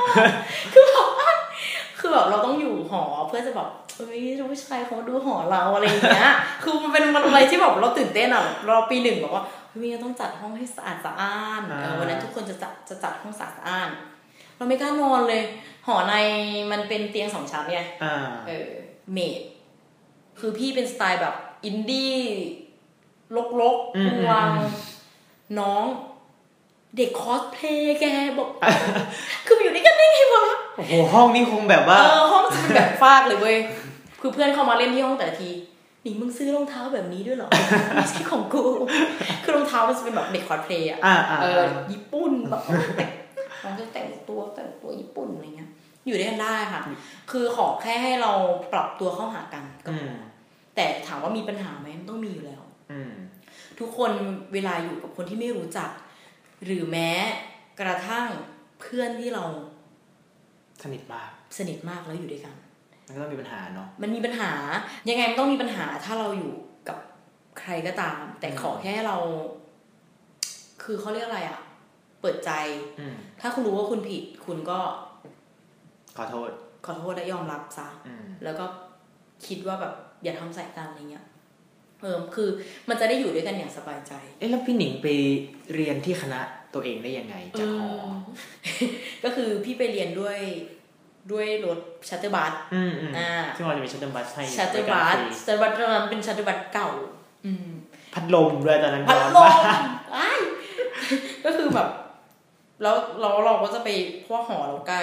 [0.72, 1.19] คือแบบว่า
[2.00, 6.32] คือแบบเราต้องอยู่หอเพื่อจะแบบเฮ้ยผู้ชายเขามาดูหอเราอะไรอย่างเงี้ย
[6.62, 13.88] คือมันเป็นมันอะไรที่แบบเราตื่นเต้นอะเราปีหนึ่งบอกว่าเฮ้ยต้องจัดห้องให้สะอาดสะอ้านเออวันนั้นทุกคนจะจัดจะจัดห้องสะอาดสะอ้าน
[14.56, 15.42] เราไม่กล้านอนเลย
[15.86, 16.14] หอใน
[16.70, 18.14] มันเป็นเตียงสองชั้นไงอ่า
[18.48, 18.70] เออ
[19.12, 19.40] เมด
[20.38, 21.34] คือพี่เป็นสไตล์แบบ
[21.64, 22.16] อินดี้
[23.36, 24.70] ลกลกอืมวังอืม
[25.60, 25.84] น้อง
[26.96, 28.04] เด็กคอสเพลย์แก
[28.38, 28.48] บอก
[29.46, 30.44] คือมาอยู่ด้วยกันได้ไงวะ
[30.76, 33.56] โอ้โหห้องนี้คงแบบเอว่าอห้องจะเป็นแบบฟากเลยเว้ย
[34.20, 35.50] คือเพื่อนเข้ามาเล่นที่ห้องแต่ละที
[36.02, 37.50] หนิงมึงซื้อรองเท้าแบบนี้ด้วยเหรอ
[37.94, 38.62] ไม่ใช่ของกู
[39.42, 42.62] คือรองเท้ามันจะเป็นแบบเด็กคอสเพลย์อะอ่าอ่าเออญี่ปุ่นแบบ
[42.96, 43.10] แต่ง
[43.62, 45.70] น้องจะแต่งตัวแต่งตัวญี่ปุ่นอะไรเงี้ย
[46.06, 46.82] อยู่ด้วยกันได้ค่ะ
[47.30, 48.32] คือขอแค่ให้เรา
[48.72, 50.14] ปรับตัวเข้าหากันก็อืพมอ
[50.74, 53.12] แต่ถามว่ามีปัญหาไหมมันต้องมีอยู่แล้วอืม
[53.78, 54.10] ทุกคน
[54.52, 55.90] เวลาอยู่กับคนที่ไม่รู้จัก
[56.64, 57.10] หรือแม้
[57.80, 58.26] กระทั่ง
[58.80, 59.44] เพื่อนที่เรา
[60.82, 62.54] สนิทมาก สนิทมากแล้วอยู่ด้วยกัน
[63.06, 64.52] มันก็ต้องมีปัญหาเนาะมันมีปัญหา
[65.08, 66.52] ยังไงมันต้องมีปัญหาถ้าเราอยู่
[66.88, 66.98] กับ
[67.60, 69.16] ใครก็ตาม แต่ขอแค่เรา
[70.82, 71.60] คือเขาเรียกอะไรอะ
[72.20, 72.50] เปิดใจ
[73.00, 74.78] อืมถ้าคุณรู้ว่าคุณผิด คุณก็
[76.16, 76.50] ขอโทษ
[76.86, 78.64] ขอโทษและยอมรับซะอืมแล้วก็
[79.46, 81.26] คิดว่าแบบอย่าทำใส่กันอะไรเงี้ย
[82.02, 82.48] เออคือ
[82.88, 85.06] มันจะได้อยู่ด้วยกันอย่างสบายใจ เอ๊ะแล้วพี่หนิงไป
[85.74, 86.40] เรียนที่คณะ
[86.74, 87.90] ตัวเองได้ยังไงจากหอ
[89.24, 90.38] ก็คือพี่ไปเรียนด้วย
[91.32, 96.88] ด้วยรถชัตเตอร์บัสอืมอืมอ่าซึ่งเราจะมีชัตเตอร์บัสให้ชัตเตอร์บบักาสฟรีชัตเตอร์บัสตอนนั้นเป็นชัตเตอร์บัสเก่า
[97.46, 97.68] อืม
[98.14, 100.38] พัดลมด้วยตอนนั้นพัดร้อนลมามกอ้าย
[101.44, 101.88] ก็คือแบบ
[102.82, 103.88] แล้วเราเราก็จะไป
[104.22, 105.02] เพราะว่าหอเราใกล้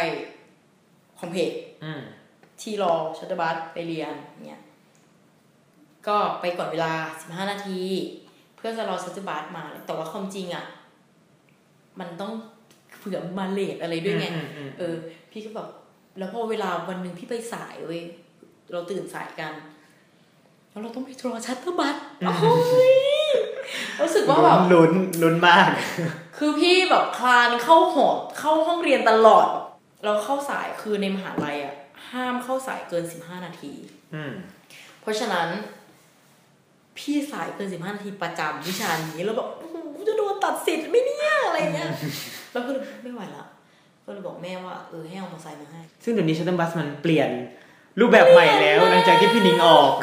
[1.20, 1.52] complex
[1.84, 2.02] อืม
[2.62, 4.14] ที่รอ shuttle bus ไปเรียน
[4.46, 4.62] เนี่ย
[6.08, 7.82] ก็ไปก่อนเวลาสิบห้านาที
[8.56, 10.66] เพื่อจะรอ shuttle bus มา แต่ว่าความจริงอะ
[12.00, 12.34] มันต้อง
[13.00, 14.96] เผื่อมา late อะไรด้วยไงอืมอืมเออ
[15.32, 15.68] พี่ก็แบบ
[16.18, 18.04] แล้วพอเวลาวันหนึ่งพี่ไปสายเว้ย
[18.72, 19.54] เราตื่นสายกัน
[20.70, 21.96] แล้วเราต้องไปรอ shuttle bus
[22.28, 22.56] โอ้
[22.92, 22.94] ย
[24.00, 24.92] รู้สึกว่าแบบลุ้น
[25.22, 25.70] ลุ้นมาก
[26.38, 28.08] คือพี่แบบคลานเข้าหอ
[28.40, 29.48] เข้าห้องเรียนตลอด
[30.06, 31.76] เราเข้าสายคือในมหาลัยอะ
[32.12, 33.74] ห้ามเข้าสายเกินสิบห้านาที
[34.16, 34.34] อืม
[35.02, 35.48] เพราะฉะนั้น
[36.98, 39.77] พี่สายเกินสิบห้านาทีประจำวิชานี้แล้วแบบโอ้โห
[40.08, 41.90] จะโดนตัดสิทธิ์ไหมเนี่ยอะไรเงี้ย
[42.52, 43.46] แล้วก็เลยไม่ไหวละ
[44.06, 47.30] ก็เลยบอกแม่ว่าเออให้เอามอเตอร์ไซค์มาให้ ซึ่งเดี๋ยวนี้ shuttle bus มันเปลี่ยน
[48.00, 49.94] รูปแบบใหม่แล้วหลังจากที่พี่หนิงออก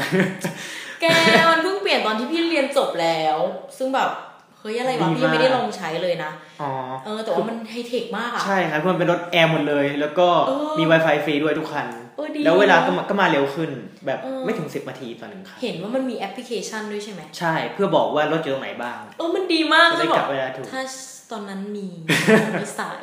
[1.00, 1.04] แก
[1.50, 3.36] มันเพิ่งเปลี่ยนตอนที่พี่เรียนจบแล้ว
[3.78, 4.10] ซึ่งแบบ
[4.58, 6.30] เฮ้ยอะไรวะดีพี่ยังไม่มากได้ลองใช้เลยนะ
[6.62, 6.70] อ๋อ
[7.04, 12.03] เออแต่ว่ามันไฮเทคมากอะใช่ครับเพราะมันเป็นรถแอร์หมดเลย แล้วก็เออมี Wi-Fi ฟรีด้วยทุกคันเออดี
[12.44, 13.70] แล้วเวลาก็มาก็มาเร็วขึ้น
[14.06, 20.80] แบบเออไม่ถึงสิบนาทีต่อหนึ่งคันเห็นว่ามันมีแอปพลิเคชันด้วยใช่ไหมใช่เพื่อบอกว่ารถอยู่ตรงไหนบ้างเออมันดีมากจะได้คือกแบบกลับเวลาถูกถ้า
[21.32, 21.86] ตอนนั้นมี
[22.60, 23.02] มีสาย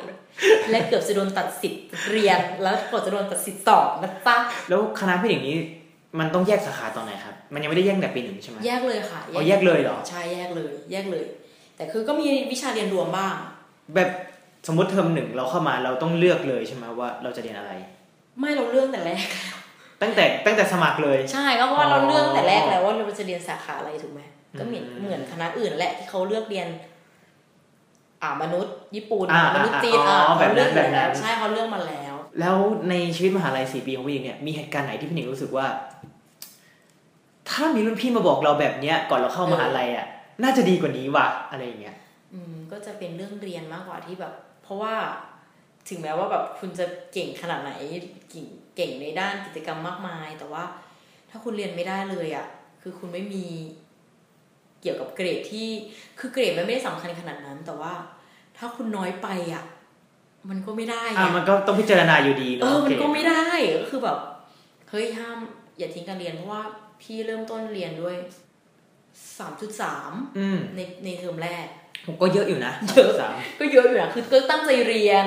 [0.70, 4.36] และเกือบจะโดนตัดสิทธิ์เรียนแล้วกว่าจะโดนตัดสิทธิ์สอบนะจ๊ะ
[4.68, 5.56] แล้วคณะพี่หนิงนี้
[6.18, 11.24] มันต้องแยกสาขาตอนไหนครับ มันยังไม่ได้แยกแต่ปีหนึ่งใช่ไหมแยกเลยค่ะอ๋อแยกเลยเหรอใช่แยกเลย แยกเลย
[11.76, 13.34] แต่คือก็มีวิชาเรียนรวมบ้าง
[13.94, 14.10] แบบ
[14.66, 17.72] สมมติเทอมหนึ่งเราเข้ามาเราต้องเลือกเลยใช่ไหมว่าเราจะเรียนอะไร
[18.38, 19.26] ไม่เราเรื่องแต่แรก
[20.02, 24.20] ตั้งแต่ตั้งแต่สมัครเลย ใช่ก็เพราะว่าเราอ๋อเรื่องแต่แรกแล้วว่าเราจะเรียนสาขาอะไรถูกไหม
[24.58, 26.68] ก็เหมือนอืมเหมือนคณะอื่นแหละที่เขาเลือกเรียน
[28.22, 32.56] อ่ามนุษย์ญี่ปุ่นอ่ามนุษย์จีนอ๋ออ่าแบบนั้นเขาเลือกแบบนั้นใช่เขาเลือกมาแล้ว แล้ว
[32.90, 35.66] ในชีวิตมหาลัยสี่ปีของพี่หนิงเนี่ยมีเหตุการณ์ไหนที่พี่หนิงรู้สึกว่า
[37.50, 40.06] ถ้ามีรุ่นพี่มาบอกเราแบบเนี้ย ก่อนเราเข้ามหาลัยอะ
[40.42, 41.96] น่าจะดีกว่านี้ว่ะอะไรอย่างเงี้ย
[42.32, 44.94] อืมก็จะเป็นเรื่องเรียนมากกว่าที่แบบ เพราะว่า
[45.88, 47.72] ถึงแม้ว่าแบบคุณจะเก่งขนาดไหน
[48.30, 50.64] เก่งเก่งในด้านกิจกรรมมากมาย แต่ว่า
[51.30, 52.46] ถ้าคุณเรียนไม่ได้เลยอะ่ะ
[52.82, 53.46] คือคุณไม่มี
[54.80, 55.68] เกี่ยวกับเกรดที่
[56.18, 57.94] คือเกรดมันไม่ได้สำคัญขนาดนั้น แต่ว่า
[58.58, 59.64] ถ้าคุณน้อยไปอะ่ะ
[60.50, 63.44] มันก็ไม่ได้อะไงมันก็ต้องพิจารณาอยู่ดีเอเนาะอมันเกรดก็ไม่ได้
[63.76, 64.18] ก็คือแบบ
[64.90, 65.38] เฮ้ยห้าม
[65.78, 66.62] อย่าทิ้งการเรียนเพราะว่า
[67.02, 68.16] พี่เริ่มต้นเรียนด้วย
[69.38, 71.66] สามจุดสามอืมในในเทอมแรก
[72.06, 75.24] ผมก็เยอะอยู่นะเยอะสามก็เยอะอยู่นะคือก็ตั้งใจเรียน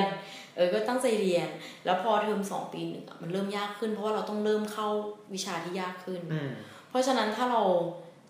[0.56, 1.48] เออก็ตั้งใจเรียน
[1.84, 4.88] แล้วพอเทอมสองปีหนึ่งอะมันเริ่มยากขึ้น เพราะว่าเราต้องเริ่มเข้า
[5.34, 6.50] วิชาที่ยากขึ้นอืม
[6.88, 7.62] เพราะฉะนั้นถ้าเรา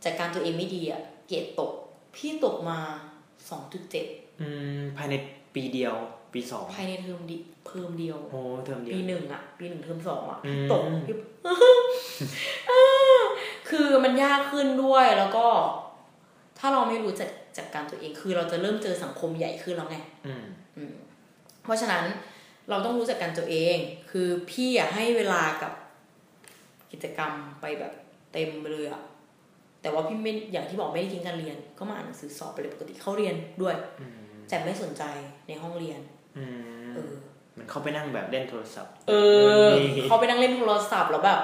[0.05, 1.73] จัดการตัวเองไม่ดีอะเกรดตก
[2.17, 2.79] พี่ตกมา
[3.51, 4.07] สองจุดเจ็ด
[4.41, 4.49] อื
[4.79, 5.15] มภายใน
[5.55, 5.95] ปีเดียว
[6.33, 11.17] ปีสองภายในเทอมดิเพิ่มเดียวโอ้เทอมเดียวปีหนึ่งอะปีหนึ่งเทอมสองอะอืมตกพี่
[13.71, 15.47] คือมันยากขึ้นด้วยแล้วก็
[16.59, 19.97] ถ้าเราไม่รู้จัดจัดการตัวเองคือเราจะเริ่มเจอสังคมใหญ่ขึ้นแล้วไง
[20.27, 20.45] อืม
[20.77, 20.95] อืม
[21.67, 22.05] เพราะฉะนั้น
[22.71, 23.77] เราต้องรู้จักกันตัวเอง
[24.11, 25.73] คือพี่อะให้เวลากับ
[26.93, 27.93] กิจกรรมไปแบบ
[28.33, 29.03] เต็มไปเลยอะ
[29.83, 34.17] แต่ว่าพี่ไม่อย่างที่บอกไม่ได้ทิ้งการเรียน ก็มาอ่านหนังสือสอบไปเลยปกติเข้าเรียนด้วยอืม
[34.49, 35.03] แต่ไม่สนใจ
[35.49, 36.01] ในห้องเรียน
[36.39, 36.45] อื
[36.85, 37.13] มเออ
[37.57, 39.13] มันเข้าไปนั่งแบบเล่นโทรศัพท์ เอ
[39.65, 41.41] อนี่เขาไปนั่งเล่นโทรศัพท์แล้วแบบ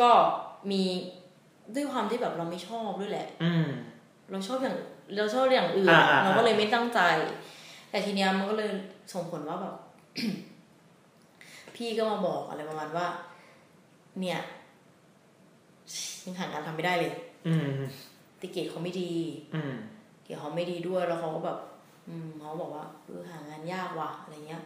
[0.00, 0.10] ก็
[0.70, 0.82] มี
[1.74, 3.66] ด้วยความที่แบบเราไม่ชอบด้วยแหละอืม
[4.30, 4.76] เราชอบอย่าง
[5.16, 7.00] เราชอบอย่างอื่นอ่าอ่าเราก็เลยไม่ตั้งใจ
[7.90, 8.70] แต่ทีเนี้ยมันก็เลย
[9.12, 9.74] ส่งผลว่าแบบ
[11.76, 13.06] พี่ก็มาบอกอะไรประมาณว่า
[14.20, 14.40] เนี่ย
[16.24, 17.12] ยังหางานทำไม่ได้เลย
[17.46, 17.70] อืม
[18.40, 19.12] ติเกตเขาไม่ดี
[19.54, 19.74] อืม
[20.24, 21.58] เกรดเขาไม่ดีด้วยแล้วเขาก็แบบ
[22.08, 24.62] อืมเขาบอกว่าเออหางานยากว่ะอะไรเงี้ย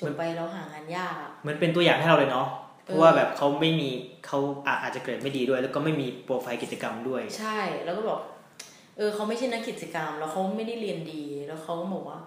[0.00, 2.48] จบไปแล้วหางานยากอะเหมือนเป็นตัวอย่างให้เราเลยเนาะ
[2.84, 3.88] เพเอราะอว่าแบบเขาไม่มี
[4.26, 8.20] เขาอะอาจจะเกรดไม่ดีด้วย แล้วก็ไม่มีโปรไฟล์กิจกรรมด้วย ใช่ แล้วก็บอก
[8.96, 12.20] เออเขาไม่ใช่นักกิจกรรม แล้วเขาไม่ได้เรียนดี แล้วเขาก็บอกว่า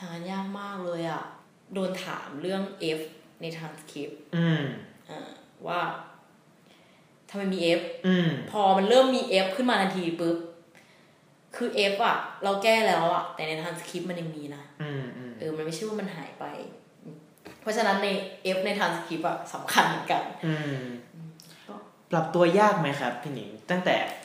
[0.00, 1.22] หางานยากมากเลยอะ
[1.74, 2.62] โดนถามเรื่อง
[2.98, 3.00] F
[3.40, 4.62] ในทางสคริปต์อืม
[5.10, 5.28] อ่า
[5.66, 5.80] ว่า
[7.30, 10.36] ทำไมมี F อืมพอมันเริ่มมี F ขึ้นมาทันทีปุ๊บ
[11.56, 16.44] คือ F อะ เราแก้แล้วอะ แต่ในทางสคริปต์มันยังมีนะอืมอืมเออ มันไม่ใช่ว่ามันหายไป
[17.60, 18.08] เพราะฉะนั้นใน
[18.56, 20.82] F ในทางสคริปต์อะสำคัญเหมือนกันอืม
[21.68, 21.74] ก็
[22.10, 24.19] ปรับตัวยากไหมครับ พี่หนิงตั้งแต่เอ่อ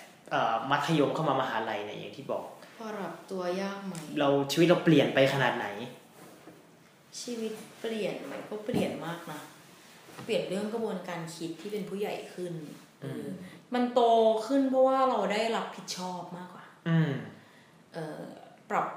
[0.72, 2.46] มัธยมเข้ามามหาลัยเนี่ยอย่างที่บอก
[2.82, 5.68] ปรับตัวยากไหมเราชีวิตเราเปลี่ยนไปขนาดไหน
[7.22, 9.40] ชีวิตเปลี่ยนไหมก็เปลี่ยนมากนะ
[10.26, 12.54] เปลี่ยนเรื่องกระบวนการคิดที่เป็นผู้ใหญ่ขึ้น
[13.02, 13.26] เออ
[13.74, 14.02] มันโต
[14.48, 17.12] ขึ้นเพราะว่าเราได้รับผิดชอบมากกว่า อืม
[17.94, 18.22] เออ
[18.70, 18.88] ปรับ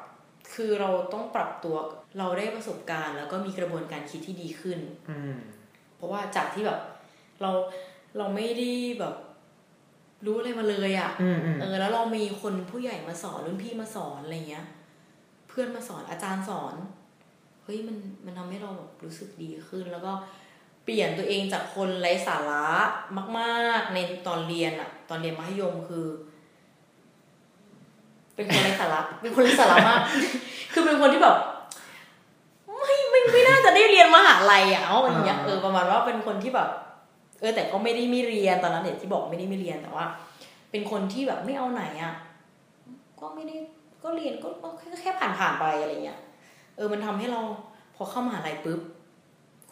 [0.54, 1.76] คือเราต้องปรับตัว
[2.18, 5.36] เราได้ประสบการณ์ แล้วก็มีกระบวนการคิดที่ดีขึ้น อืม
[5.96, 6.80] เพราะว่าจากที่แบบ
[7.42, 7.50] เรา
[8.18, 8.70] เราไม่ได้
[9.00, 9.14] แบบ
[10.24, 14.66] รู้อะไรมาเลยอะ่ะอืมอืมเออ แล้วเรามีคนผู้ใหญ่มาสอนรุ่นพี่มาสอนอะไรเงี้ย
[15.48, 16.74] เพื่อนมาสอนอาจารย์สอน
[17.64, 20.12] เฮ้ยมันมันทำให้เราแบบรู้สึกดีขึ้น แล้วก็
[20.84, 22.66] เปลี่ยนตัวเองจากคนไร้สาระ
[23.38, 26.06] มาก ๆ ในตอนเรียนอะตอนเรียนมัธยมคือ
[28.34, 30.00] เป็นคนไร้สาระ เป็นคนไร้สาระมาก
[30.72, 31.36] คือเป็นคนที่แบบ
[32.78, 36.68] ไม่ไม่ไม่น่าจะได้เรียนมหาลัยอะเอาอย่างเงี้ยอ่าเออประมาณว่าเป็นคนที่แบบ
[37.40, 40.06] เออแต่ก็ไม่ได้ไม่เรียนตอนนั้นเนี่ยที่บอกไม่ได้ไม่เรียนแต่ว่า
[40.70, 42.14] เป็นคนที่แบบไม่เอาไหนอะ
[43.20, 43.56] ก็ไม่ได้
[44.02, 46.18] ก็เรียนก็ก็แค่แค่ผ่านผ่านๆไปอะไรเงี้ย
[46.76, 47.40] เออมันทำให้เรา
[47.96, 48.80] พอเข้ามหาลัยปุ๊บ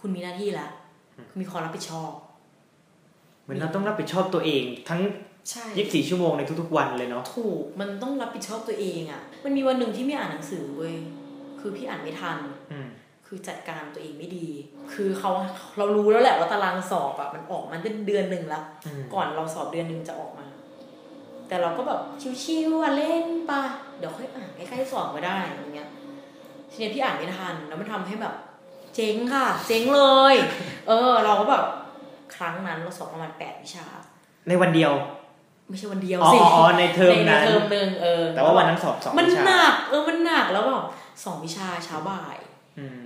[0.00, 0.66] คุณมีหน้าที่ละ
[1.30, 2.10] คุณมีความรับผิดชอบ
[3.42, 5.00] เหมือนเราต้องรับผิดชอบตัวเอง ทั้ง
[5.50, 10.94] ใช่24ชั่วโมงในทุกๆวันเลยเนาะถูกมันต้องรับผิดชอบตัวเองอะ มันมีวันหนึ่งที่ไม่อ่านหนังสือเว้ย
[11.60, 12.38] คือพี่อ่านไม่ทัน
[12.72, 12.88] อืม
[13.27, 14.49] คือจัดการตัวเองไม่ดี
[14.93, 15.31] คือเขา
[15.77, 20.47] เรารู้แล้วแหละว่าตารางสอบอะมันออกมาเดือนหนึ่งแล้วอืมก่อนเราสอบเดือนหนึ่งจะออกมา
[21.49, 22.01] แต่เราก็แบบ
[22.43, 23.62] ชิวๆอะเล่นปะ
[23.99, 25.89] เดี๋ยวค่อยอ่านใกล้ๆสอบก็ได้อย่างเงี้ย
[26.70, 28.35] ทีนี้พี่อ่านไม่ทันแล้วมันทำให้แบบ
[28.95, 30.03] เจ๊งค่ะ เจ๊งเล
[30.33, 30.35] ย
[30.89, 31.64] เออ เราก็แบบ
[32.37, 33.87] ครั้งนั้นเราสอบประมาณแปดวิชา
[34.49, 34.93] ในวันเดียว
[35.68, 40.85] ไม่ใช่วันเดียวอ๋อสิอ๋อในเทอมในนั้นเทอมหนึ่งเออแต่ว่าวันนั้นสอบสองมันวิชาหนักเออมันหนักแล้วแบบ
[41.24, 42.37] สองวิชาเช้าบ่าย
[42.79, 43.05] อืม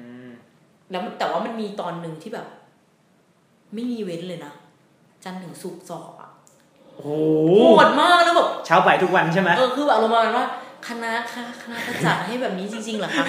[0.90, 2.46] แล้วแต่ว่ามันมีตอนหนึ่งที่แบบ
[3.74, 4.52] ไม่มีเว้นเลยนะ
[5.24, 6.30] จันทร์ถึงศุกร์สอบอะ
[6.96, 7.10] โอ้โห
[7.58, 10.46] โหดมากแล้วแบบเช้าบ่ายทุกวันใช่ไหมเออคือแบบอารมณ์ประมาณว่า
[10.88, 13.26] คณะค่ะคณะก็จัดให้แบบนี้จริงๆเหรอคะ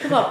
[0.00, 0.26] คือแบบ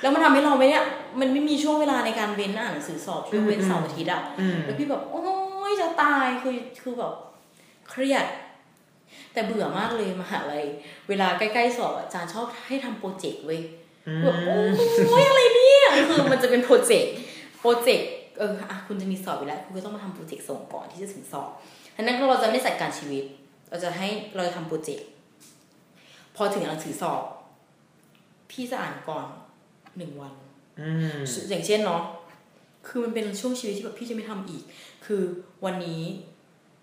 [0.00, 0.84] แล้วมันทำให้เราไม่เนี่ย
[1.20, 5.22] มันไม่มีช่วงเวลาในการเว้นอ่านหนังสือสอบช่วงเว้นเสาร์อาทิตย์อะอืมแล้วพี่แบบโอ้
[5.70, 7.12] ยจะตายคือคือแบบ
[7.90, 8.26] เครียด
[9.32, 10.64] แต่เบื่อมากเลยมหาลัย
[11.08, 13.83] เวลาใกล้ๆสอบอาจารย์ชอบให้ทำโปรเจกต์เว้ยอื
[14.22, 14.56] แบบโอ้
[15.12, 17.12] มยอะไรเนี่ยคือมันจะเป็นโปรเจกต์
[17.60, 21.50] โปรเจกต์เอออะคุณจะมีสอบอยู่แล้ว คุณก็ต้องมาทำ project ส่งก่อนที่จะถึงสอบ
[21.96, 23.24] ฉะนั้นเราจะไม่จัดการชีวิต
[23.70, 25.08] เราจะให้เราจะทำ project
[26.36, 27.22] พอถึงหนังสือสอบ
[28.50, 29.26] พี่จะอ่านก่อน
[29.96, 30.34] หนึ่งวัน
[30.80, 32.02] อืมอย่างเช่นเนาะ
[32.88, 34.62] คือมันเป็นช่วงชีวิตที่แบบพี่จะไม่ทำอีก
[35.06, 35.22] คือ
[35.64, 36.02] วันนี้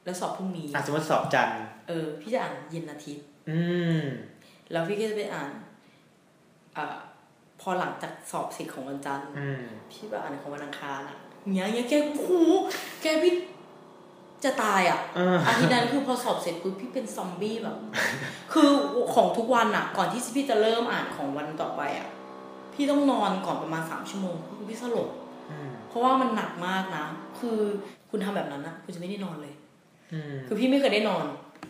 [0.06, 3.62] แล้วสอบพรุ่งนี้อะสมมติสอบจันทร์เออ พี่จะอ่านเย็นอาทิตย์ อื
[4.00, 4.02] ม
[4.72, 5.52] แล้วพี่ก็จะไปอ่าน
[6.78, 6.98] อ่า
[7.62, 11.18] พอหลังจากสอบเสร็จของวันจันทร์อืมพี่ไปอ่านของวันอังคารอะ
[11.52, 12.32] เนี้ยเนี้ยแกโอ้โห
[13.02, 13.34] แกพี่
[14.44, 17.78] จะตายอะเอออาทิตย์นั้นคือพอสอบเสร็จปุ๊บพี่เป็นซอมบี้แบบ
[18.54, 18.70] คือ
[19.14, 22.10] ของทุกวันอะก่อนที่พี่จะเริ่มอ่านของวันต่อไปอะ
[22.74, 25.10] พี่ต้องนอนก่อนประมาณสามชั่วโมงคือพี่สลบ
[25.52, 27.06] อืมเพราะว่ามันหนักมากนะ
[27.40, 27.58] คือ
[28.10, 29.54] คุณทำแบบนั้นนะคุณจะไม่ได้นอนเลย
[30.14, 31.26] อืมคือพี่ไม่เคยได้นอน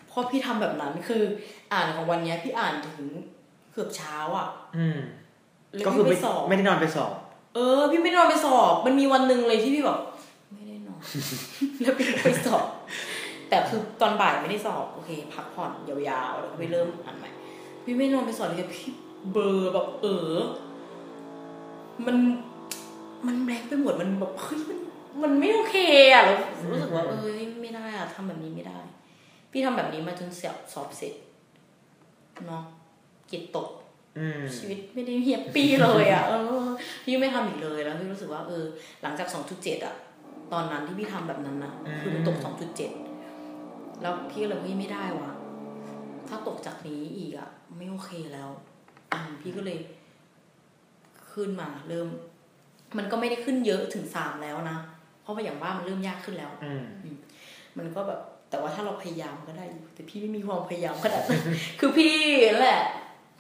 [0.07, 1.23] เพราะพี่ทำแบบนั้นคือ
[1.73, 3.07] อ่านของวันเนี้ย พี่อ่านถึง
[3.71, 4.87] เกือบเช้าอะ อื
[5.72, 7.13] มแล้วก็คือพี่ไม่ไปสอบไม่ได้นอนไปสอบ
[7.55, 9.99] เออ พี่ไม่ได้นอนไปสอบ มันมีวันหนึ่งเลยที่พี่แบบ
[10.55, 11.01] ไม่ได้นอน
[11.82, 12.65] แล้วพี่ก็ไปสอบ
[13.49, 17.30] แต่คือตอนบ่ายไม่ได้สอบโอเค พักผ่อนยาวๆแล้วก็ไปเริ่มอ่านใหม่
[17.84, 18.89] พี่ไม่นอนไปสอบเลยพี่
[19.32, 20.36] เบลอร์แบบเออ
[22.05, 22.17] มัน
[23.28, 24.78] มันแบงค์ไปหมดมันแบบเฮ้ยมัน
[25.24, 25.76] มันไม่โอเค
[26.13, 26.38] อะแล้ว
[26.72, 27.30] รู้สึกว่าเออ
[27.61, 28.80] ไม่ได้อะทำแบบนี้ไม่ได้
[29.51, 31.13] พี่ทำแบบนี้มาจนเสียสอบเสร็จ
[32.47, 32.63] เนาะ
[33.32, 33.80] จิตตกอืม
[34.57, 36.34] ชีวิตไม่ได้เฮียปปี้เลยอะเอ
[36.66, 36.68] อ
[37.03, 38.64] พี่ไม่ทำอีกเลยแล้วพี่รู้สึกว่าเออ
[39.01, 39.95] หลังจากสองจุดเจ็ดอะ
[40.53, 42.91] ตอนนั้นที่พี่ทำแบบนั้นนะคือมันตกสองจุดเจ็ด
[44.01, 45.32] แล้วพี่ก็เลยพี่ไม่ได้ว่ะ
[46.28, 48.49] ถ้าตกจากนี้อีกอะ ไม่โอเคแล้ว
[49.12, 49.80] อืมพี่ก็เลย
[51.32, 52.07] ขึ้นมาเริ่ม
[52.97, 54.78] มันก็ไม่ได้ขึ้นเยอะถึงสามแล้วนะ
[55.22, 56.84] เพราะว่าอย่างว่ามันเริ่มยากขึ้นแล้วอืม
[57.78, 61.41] มันก็แบบ แต่ว่าถ้าเราพยายามก็ได้อยู่แต่พี่ไม่มีความพยายามขนาดนั้น
[61.80, 62.82] คือพี่นั่นแหละ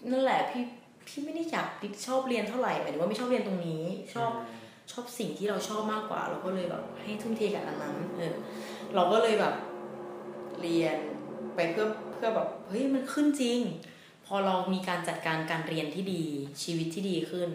[0.09, 0.63] นั่นแหละพี่
[1.07, 1.67] พี่ไม่ได้อยาก
[2.05, 3.83] ชอบเรียนเท่าไหร่หมายถึงว่าไม่ชอบเรียนตรงนี้
[4.13, 4.31] ชอบ
[4.91, 8.33] ชอบสิ่งที่เราชอบมากกว่า เราก็เลยแบบให้ทุ่มเทกับอันนั้นเออ
[8.95, 9.55] เราก็เลยแบบ
[10.61, 10.97] เรียน
[11.55, 13.59] ไปเพื่อเพื่อแบบเฮ้ยมันขึ้นจริง
[14.25, 16.23] พอเรามีการจัดการการเรียนที่ดี
[16.63, 17.49] ชีวิตที่ดีขึ้น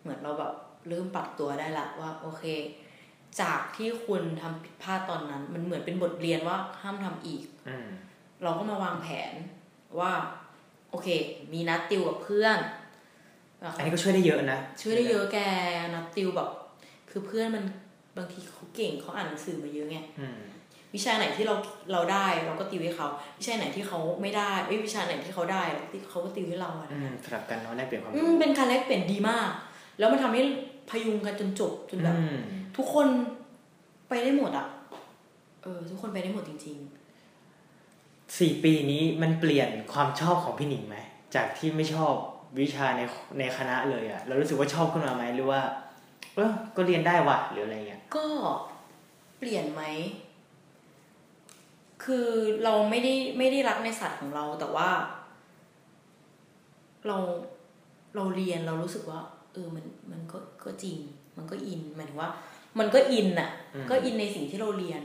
[0.00, 0.52] เหมือนเราแบบ
[0.88, 2.44] เริ่มปรับตัวได้ละว่าโอเค
[3.40, 7.88] จากที่คุณทำผิดพลาดตอนนั้น มันเหมือนเป็นบทเรียนว่าห้ามทำอีกอืม
[8.42, 9.34] เราก็มาวางแผน
[9.98, 10.12] ว่า
[10.90, 11.08] โอเค
[11.52, 12.58] มีนัดติวกับเพื่อน
[13.76, 15.38] อันนี้ก็ช่วยได้เยอะนะ ช่วยได้เยอะแก
[15.94, 16.50] นัดติวแบบ
[17.10, 17.64] คือเพื่อนมัน
[18.16, 20.38] บางทีเขาเก่งเขาอ่านหนังสือมาเยอะไงอืม
[20.94, 21.54] วิชาไหนที่เรา
[21.92, 25.62] เราได้เราก็ติวให้เขา วิชาไหนที่เขาไม่ได้เอ้ยวิชาไหนที่เขาได้
[26.10, 29.50] เขาก็ติวให้เราอะอืมสลับกันเนาะได้เปลี่ยนความอืรู้มเป็นการแลกเปลี่ยนดีมาก
[29.98, 30.42] แล้วมันทำให้
[30.90, 32.38] พยุงกันจนจบจนแบบอืม
[32.76, 33.06] ทุกคน
[34.08, 34.66] ไปได้หมดอะ
[35.62, 36.76] เออ ทุกคนไปได้หมดจริง
[38.38, 40.96] สี่ปีนี้มันเปลี่ยนความชอบของพี่หนิงไหม
[41.34, 42.14] จากที่ไม่ชอบ
[42.60, 43.02] วิชาใน
[43.38, 45.60] ในคณะเลยอะเรารู้สึกว่าชอบขึ้นมาไหมหรือว่า
[46.34, 48.26] เออก็เรียนได้ว่ะหรืออะไรเงี้ยก็
[49.38, 49.82] เปลี่ยนไหม
[52.04, 52.28] คือ
[52.64, 54.90] เราไม่ได้ไม่ได้รักในสัตว์ของเราแต่ว่า
[57.06, 57.16] เรา
[58.16, 59.20] เราเรียนเรารู้สึกว่า
[59.52, 60.96] เออมันมันก็ก็จริง
[61.36, 62.30] มันก็อินหมายถึงว่า
[62.78, 63.50] มันก็อินอะ
[63.90, 65.02] ก็อินในสิ่งที่เราเรียน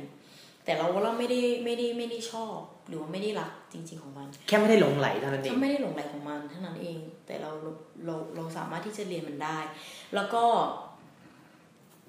[0.63, 2.57] แต่เราว่าเราไม่ได้ไม่ได้ไม่ได้ชอบ
[2.87, 7.71] หรือว่าไม่ได้รักจริง ๆของมัน แค่ไม่ได้หลงไหลเท่านั้นเองถ้าไม่ได้หลงไหลของมันเท่านั้นเอง แต่เราเรา
[8.05, 9.57] เราเราสามารถที่จะเรียนมันได้
[10.15, 10.43] แล้วก็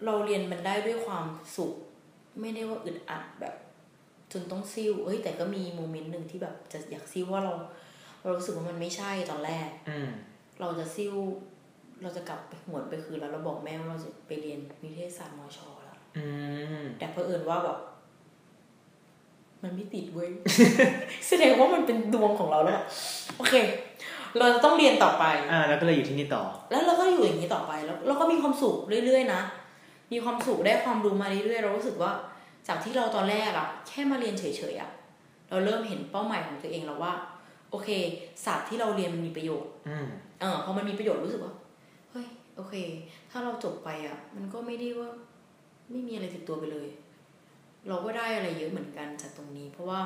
[0.04, 1.72] เราเรียนมันได้ด้วยความสุข
[2.40, 3.54] ไม่ได้ว่าอึดอัดแบบ
[4.32, 7.54] จนต้องซิ่วเอ้ยแต่ก็มีโมเมนต์หนึ่งที่แบบจะอยากซิ่วว่าเรา
[8.22, 10.08] เรารู้สึกว่ามันไม่ใช่ตอนแรกอืม
[10.60, 11.14] เราจะซิ่ว
[12.02, 16.26] เราจะกลับไปหวนไปคืนแล้วเราบอกแม่ว่าเราจะไปเรียนนิเทศศาสตร์มอชอแล้วอื
[16.80, 17.78] มแต่เพอเอิญว่าแบบ
[19.62, 20.30] มันไม่ติดเว้ย
[21.28, 22.84] แสดงว่ามันเป็นดวงของเราแล้วอะ
[23.36, 23.54] โอเค
[24.38, 28.76] เราจะต้องเรียนต่อไป อ่า แล้วก็เลยอยู่ที่นี่ต่อ แล้วเราก็อยู่อย่างนี้ต่อไปแล้ว เราก็มีความสุข
[29.06, 29.40] เรื่อยๆนะ
[30.12, 32.12] มีความสุขได้ความรู้มาเรื่อยๆเรารู้สึกว่า
[32.68, 34.90] จากที่เราตอนแรกอะแค่มาเรียนเฉยๆอะ
[35.50, 37.12] เราเริ่มเห็นเป้าหมายของตัวเองแล้วว่า
[37.70, 37.88] โอเค
[38.44, 40.06] ศาสตร์ที่เราเรียนมันมีประโยชน์ อืม
[40.40, 41.54] เออพอมันมีประโยชน์รู้สึกว่า
[42.10, 42.26] เฮ้ย
[42.56, 42.74] โอเค
[43.30, 45.10] ถ้าเราจบไปอะมันก็ไม่ได้ว่า
[45.90, 46.88] ไม่มีอะไรติดตัวไปเลย
[47.88, 50.00] เราก็ได้อะไรเยอะเหมือนกันจากตรงนี้ เพราะว่า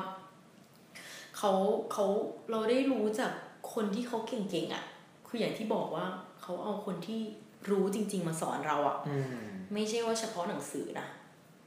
[1.37, 1.51] เขา
[1.91, 2.05] เขา
[2.51, 3.31] เราได้รู้จาก
[3.73, 4.83] คนที่เขาเก่งๆอะ
[5.27, 6.05] คืออย่างที่บอกว่า
[6.41, 7.21] เขาเอาคนที่
[7.69, 11.07] รู้จริง ๆ มาสอนเราอะอืมไม่ใช่ว่าเฉพาะหนังสือนะ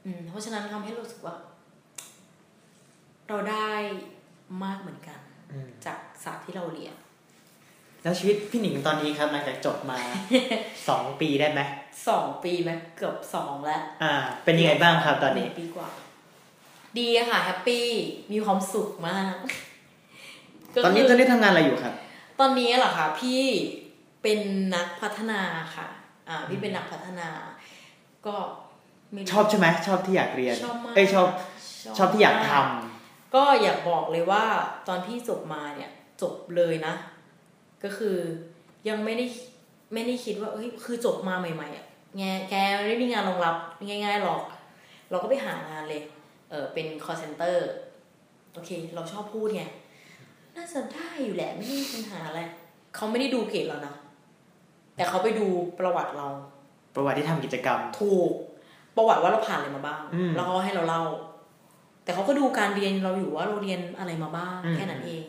[0.05, 1.35] อืม เพราะฉะนั้นทำให้เรารู้สึกว่า
[3.27, 3.71] เราได้
[4.63, 5.19] มากเหมือนกัน
[5.51, 6.95] อืมจากศาสตร์ที่เราเรียน
[8.03, 9.97] แล้วชีวิตพี่หนิงตอนนี้ครับหลังจากจบมา
[10.89, 11.61] สองปีได้ไหม
[12.07, 14.13] สองปีไหมเกือบสองแล้ว อ่า
[14.43, 15.89] เป็นยังไงบ้างครับตอนนี้หงปีกว่า
[16.99, 17.87] ดีอะค่ะแฮปปี้
[18.31, 19.33] มีความสุขมาก
[20.73, 21.93] ก็ตอนนี้คืตอนนี้ทำงานอะไรอยู่ครับ
[22.39, 23.43] ตอนนี้เหรอคะพี่
[24.23, 24.39] เป็น
[24.75, 25.41] นักพัฒนา
[25.75, 25.87] ค่ะ
[26.29, 27.29] อ่าพี่เป็นนักพัฒนา
[28.27, 28.35] ก็
[29.11, 31.27] ไม่รู้ชอบใช่ไหมชอบที่อยากเรียนชอบมากเอ้ยชอบ
[31.97, 32.65] ชอบที่อยากทำม
[33.35, 34.43] ก็อยากบอกเลยว่า
[34.87, 35.91] ตอนพี่จบมาเนี่ย
[36.21, 36.93] จบเลยนะ
[37.83, 38.17] ก็คือ
[38.89, 39.25] ยังไม่ได้
[39.93, 41.85] ไม่ได้คิดว่าเอ้ยคือจบมาใหม่ๆอะ
[42.17, 43.55] แงแกไม่ได้มีงานรองรับ
[43.87, 44.41] ง่ายๆหรอก
[45.09, 47.57] เราก็ไปหางานเลยเออเป็น call center
[48.53, 49.63] โอเค เราชอบพูดไง
[50.55, 52.41] น่าจะได้อยู่แหละไม่ได้มีปัญหาอะไร
[52.95, 53.93] เขาไม่ได้ดูเกรดเรานะ
[54.95, 55.47] แต่เขาไปดู
[55.79, 56.27] ประวัติเรา
[56.95, 58.31] ประวัติที่ทำกิจกรรม ถูก
[58.95, 61.03] ประวัติว่าเราผ่านอะไรมาบ้างอืมแล้วเขาให้เราเล่า
[62.03, 65.23] แต่เขาก็ดูการเรียนเราอยู่ว่าเราเรียนอะไรมาบ้างอืมแค่นั้นเอง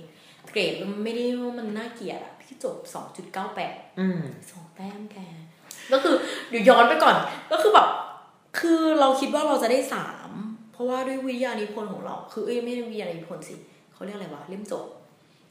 [0.52, 4.20] เกรดมันไม่ได้ว่ามันน่าเกลียดอะพี่จบสองจุดเก้าแปดอืม
[4.50, 5.16] สองแต้มแก
[5.92, 6.14] ก็คือ
[6.48, 7.16] เดี๋ยวย้อนไปก่อน
[7.52, 7.88] ก็คือแบบ
[8.58, 10.15] คือเราคิดว่าเราจะได้สาม
[10.76, 13.54] เพราะว่าด้วยวิทยานิพนธ์ของเรา คือเอ้ยไม่ใช่วิทยานิพนธ์สิ
[13.92, 14.84] เขาเรียกอะไรวะเล่มจบ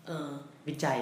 [0.07, 0.29] เออ
[0.67, 0.99] วิจัย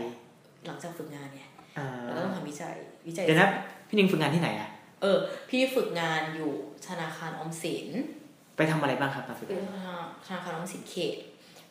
[0.65, 2.73] หลังจากฝึกงานเนี่ยอ่าเราก็ต้องทำวิจัย
[3.07, 3.49] วิจัยเดี๋ยวนะ
[3.87, 4.69] พี่หนิงฝึกงานที่ไหนอะ
[5.01, 5.17] เออ
[5.49, 6.51] พี่ฝึกงานอยู่
[6.87, 7.87] ธนาคารออมสิน
[8.55, 11.17] ไปทำอะไรบ้างครับตอนฝึกเป็นงานธนาคารออมสินเขต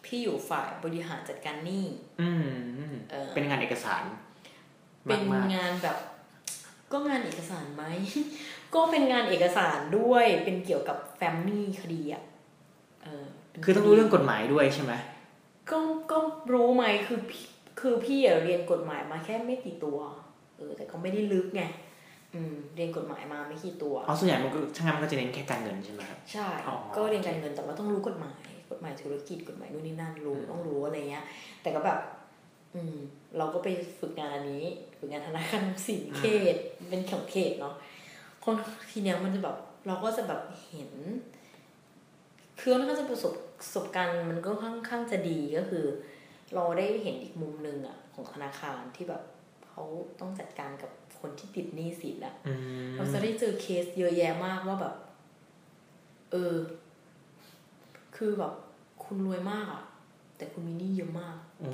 [0.04, 1.84] พี่อยู่ฝ่ายบริหารจัดการหนี้
[2.20, 2.44] อืม
[2.78, 4.02] อืมเออเป็นงานเอกสาร
[5.04, 5.96] เป็นมากงานแบบ
[6.92, 7.84] ก็งานเอกสารไหม
[8.74, 12.22] ก็เป็นงานเอกสารด้วยเป็นเกี่ยวกับแฟมลี่คดีอะ
[13.04, 14.92] เออเป็นๆคือต้องรู้เรื่องกฎหมายด้วยใช่ไหม
[15.70, 15.78] ก็
[16.10, 16.18] ก็
[16.52, 17.44] รู้ไหมคือพี่
[17.80, 19.98] คือพี่อะเรียนกฎหมายมาแค่ไม่กี่ตัว
[20.56, 21.62] เออ แต่ก็ไม่ได้ลึกไง
[22.34, 28.34] อืมเรียนกฎหมายมาไม่กี่ตัวอ๋อส่วนใหญ่มันก็ช่างงานมันก็จะเน้นแค่การเงินใช่ไหมครับใช่อ๋อก็เรียนการเงินแต่ว่าต้องรู้กฎหมาย
[28.70, 31.24] กฎหมายธุรกิจกฎหมายนู่นนี่นั่นรู้ต้องรู้อะไรเงี้ย
[31.62, 31.98] แต่ก็แบบ
[32.74, 32.96] อืม
[33.38, 33.68] เราก็ไป
[34.00, 34.64] ฝึกงานอันนี้
[34.98, 36.22] ฝึกงานธนาคารออมสินเข
[36.54, 36.56] ต
[36.88, 37.74] เป็นของเขตเนาะ
[38.44, 38.54] คน
[38.90, 40.90] ทีเนี้ยมันจะแบบเราก็จะแบบเห็น
[42.62, 45.84] คือค่อนข้างจะประสบประสบการณ์มันก็ค่อนข้างจะดีก็คือ
[46.54, 49.22] เราได้เห็นอีกมุมหนึ่งอะของธนาคารที่แบบ
[49.68, 49.84] เขา
[50.20, 50.90] ต้องจัดการกับ
[51.20, 54.94] คนที่ติดหนี้สินอะอืมเราจะได้เจอเคสเยอะแยะมากว่าแบบ
[56.30, 56.54] เออ
[58.16, 58.52] คือแบบ
[59.04, 59.82] คุณรวยมากอะ
[60.36, 61.70] แต่คุณมีหนี้เยอะมากโอ้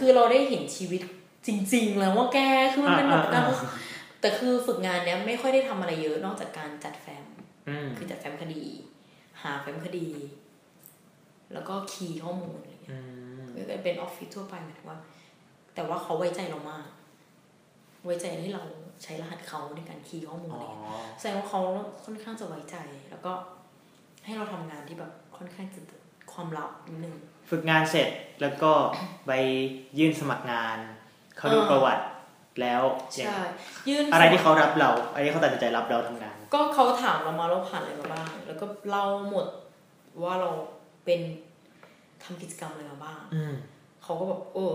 [0.00, 1.00] คือเราได้เห็นชีวิต
[1.46, 2.38] จริง ๆ แล้วว่าแก
[2.72, 3.72] คือมันเป็นแบบการอ่าอ่า
[4.20, 7.24] แต่คือฝึกงานเนี้ยไม่ค่อยได้ทำอะไรเยอะนอกจากการจัดแฟ้ม
[7.68, 8.64] อืมคือจัดแฟ้มคดี
[9.42, 10.08] หาแฟ้มคดี
[11.52, 12.98] แล้วก็คีย์ข้อมูลอะไรเงี้ยอื
[13.38, 14.98] มก็เป็นออฟฟิศทั่วไปหมายถึงว่า
[15.74, 16.86] แต่ว่าเขาไว้ใจเรามาก
[18.04, 18.62] ไว้ใจให้เรา
[19.02, 21.60] ใช้รหัสเขาในการคีย์ข้อมูลอ๋อะอไรเงี้ยแสดงว่าเขา
[22.04, 22.76] ค่อนข้างจะไว้ใจ
[23.10, 23.32] แล้วก็
[24.24, 25.80] ให้เราทำงานที่แบบค่อนข้างจะ
[26.32, 27.14] ความลับนิดนึง
[27.50, 28.08] ฝึกงานเสร็จ
[28.40, 28.72] แล้วก็
[29.26, 29.32] ไป
[29.98, 30.78] ยื่นสมัครงาน
[31.36, 32.04] เขาดูอ่าประวัติ
[32.60, 32.82] แล้ว
[33.14, 33.40] อย่างใช่
[33.88, 39.46] ยื่นอะไรที่เขารับเราอะไรที่เขาตัดสินใจรับเราทำงาน ก็เขาถามเรามาเราผ่านอะไรมาบ้าง แล้วก็เล่าหมด
[40.22, 40.50] ว่าเรา
[41.04, 41.20] เป็น
[42.22, 43.54] ทำกิจกรรมอะไรมาบ้างอืม
[44.02, 44.74] เขาก็แบบเออ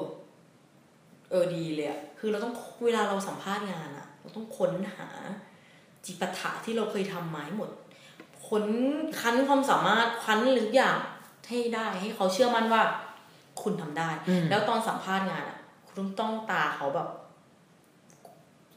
[1.31, 2.53] เออดีเลยอะคือเราต้อง
[2.85, 5.07] เวลาเราสัมภาษณ์งานอะเราต้องค้นหา
[6.05, 7.69] จิปาถะที่เราเคยทำมาให้หมด
[8.47, 8.65] ค้น
[9.19, 10.97] คั้นความสามารถคั้นทุกอย่าง
[11.47, 12.81] ให้ได้ให้เขาเชื่อมั่นว่า
[13.61, 17.07] คุณทำได้อืมแล้วตอนสัมภาษณ์งานอะคุณต้องต้องตาเขาแบบ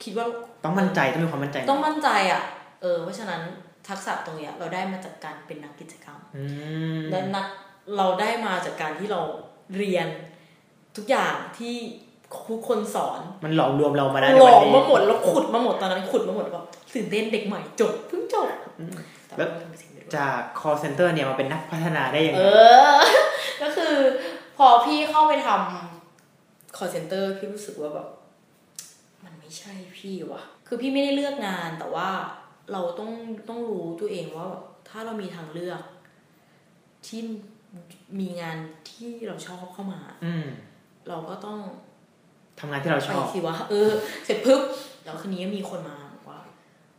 [0.02, 0.26] คิดว่า
[0.64, 2.42] ต้องมั่นใจต้องมีความมั่นใจ ต้องมั่นใจอะ
[2.80, 3.42] เออเพราะฉะนั้น
[3.88, 6.44] ทักษะตรงเนี้ยเราได้มาจากการเป็นนักกิจกรรมอื
[6.98, 7.46] มและนัก
[7.96, 9.20] เราได้มาจากการที่เรา
[9.76, 10.08] เรียน
[10.96, 11.74] ทุกอย่างที่
[12.36, 16.64] ครูคนสอนมันหลอมรวมเรามาได้หในลวันอกนี้มาหมดแล้วขุดมาหมดตอนนั้นขุดมาหมดแบบ
[16.94, 18.48] ตื่นเต้นเด็กใหม่จบเพิ่งจบ
[19.26, 22.42] แต่แล้วว่าทำเป็นสิ่งดีด้วยจาก call center เนี่ยมาเป็นนักพัฒนาได้ยังเอไง
[22.94, 22.98] อ
[23.62, 23.94] ก็คือ
[24.56, 28.08] พอพี่เข้าไปทำ call center พี่รู้สึกว่าแบบ
[29.24, 32.08] มันไม่ใช่พี่ว่ะ คือพี่ไม่ได้เลือกงานแต่ว่า
[32.72, 33.12] เราต้อง
[33.48, 35.82] ต้องรู้ตัวเองว่าแบบถ้าเรามีทางเลือก
[37.06, 37.20] ที่
[38.20, 38.56] มีงาน
[38.90, 40.46] ที่เราชอบเข้ามา อืม
[41.08, 41.58] เราก็ต้อง
[42.60, 43.90] ทำงานที่เราชไปอบสิวะเออ
[44.24, 44.62] เสร็จปุ๊บ
[45.04, 46.40] แล้วคืนนี้มีคนมาบอกว่า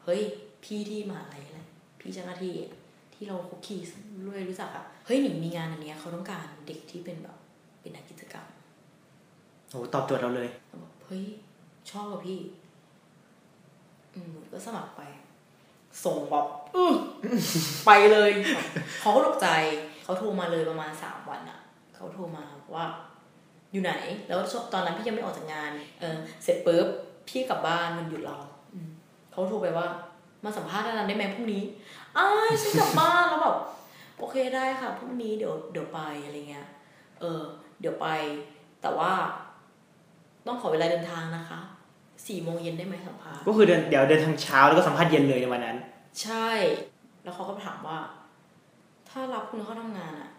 [0.03, 0.21] เฮ้ย
[0.63, 1.67] พี่ที่มหาอะไรแหละ
[1.99, 2.55] พี่เจ้าหน้าที่
[3.13, 3.77] ที่เราคุกคี
[4.25, 7.37] รวยรู้จักอะเฮ้ยหนิงมีงานอันเนี้ยเขาต้องการเด็กที่เป็นแบบ
[7.81, 8.47] เป็นนักกิจกรรม
[9.69, 11.23] โอ้ตอบโจทย์เราเลยเราบอกเฮ้ย
[11.91, 12.39] ชอบกับพี่
[14.13, 15.01] อืมก็สมัครไป
[16.05, 16.93] ส่งแบบอื้อ
[17.85, 18.65] ไปเลยแบบ
[19.01, 19.47] เขาก็ตกใจ
[20.03, 21.59] เขาโทรมาเลยประมาณสามวันอะ
[21.95, 22.43] เขาโทรมา
[22.75, 22.85] ว่า
[23.71, 23.93] อยู่ไหน
[24.27, 24.39] แล้ว
[24.73, 26.87] ตอนนั้นพี่ยังไม่ออกจากงาน เออ เสร็จปุ๊บ
[27.27, 28.37] พี่กลับบ้านมันหยุดเรา
[28.73, 28.89] อืม
[29.31, 29.87] เขาโทรไปว่า
[30.43, 31.63] มาสัมภาษณ์กันได้ไหมพรุ่งนี้
[32.17, 33.57] อ้ายฉันกลับบ้านแล้วแบบ
[34.17, 36.67] โอเคได้ค่ะพรุ่งนี้เดี๋ยวเดี๋ยวไปอะไรเงี้ย
[37.19, 37.41] เออ
[37.79, 38.07] เดี๋ยวไป
[38.81, 39.11] แต่ว่า
[40.47, 41.59] ต้องขอเวลาเดินทางนะคะ
[42.29, 45.77] สี่โมงเย็นได้ไหมสัมภาษณ์ก็คือเดินเดี๋ยวเดินทางเช้าแล้วก็สัมภาษณ์เย็นเลยในวันนั้น
[46.21, 46.49] ใช่
[47.23, 47.97] แล้วเขาก็ถามว่า
[49.09, 50.29] ถ้ารับคุณเข้าทำงานอะ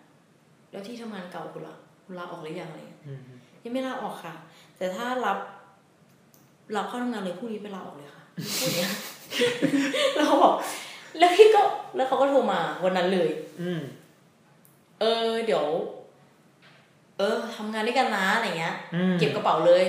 [0.71, 3.21] แล้วที่ทำงานเก่าคุณละคุณลาออกหรือยังอะไรเงี้ยอืม
[3.63, 4.35] ยังไม่ลาออกค่ะ
[4.79, 5.39] แต่ถ้ารับ
[6.77, 8.25] รับเข้าทำงานเลยพรุ่งนี้ไปลาออกเลยค่ะ
[8.61, 8.93] พูดอย่างเงี้ย
[10.15, 10.55] แล้วเขาบอก
[11.19, 11.63] แล้วพี่ก็
[11.97, 13.29] แล้วเขาก็โทรมาวันนั้นเลย
[13.61, 13.81] อืม
[15.01, 15.65] เออ เดี๋ยว
[17.19, 19.85] เออทำงานด้วยกันนะอะไรเงี้ยอืมเก็บกระเป๋าเลย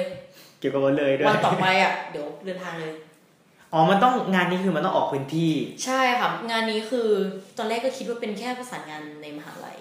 [0.62, 2.94] เกี่ยวกับวันเลยด้วยวันต่อไปอะเดี๋ยวเดินทางเลย
[3.74, 5.54] อ๋อ มันต้องงานนี้คือมันต้องออกพื้นที่
[5.86, 7.10] ใช่ค่ะ งานนี้คือ
[7.58, 9.78] ตอนแรกก็คิดว่าเป็นแค่ประสานงานในมหาลัย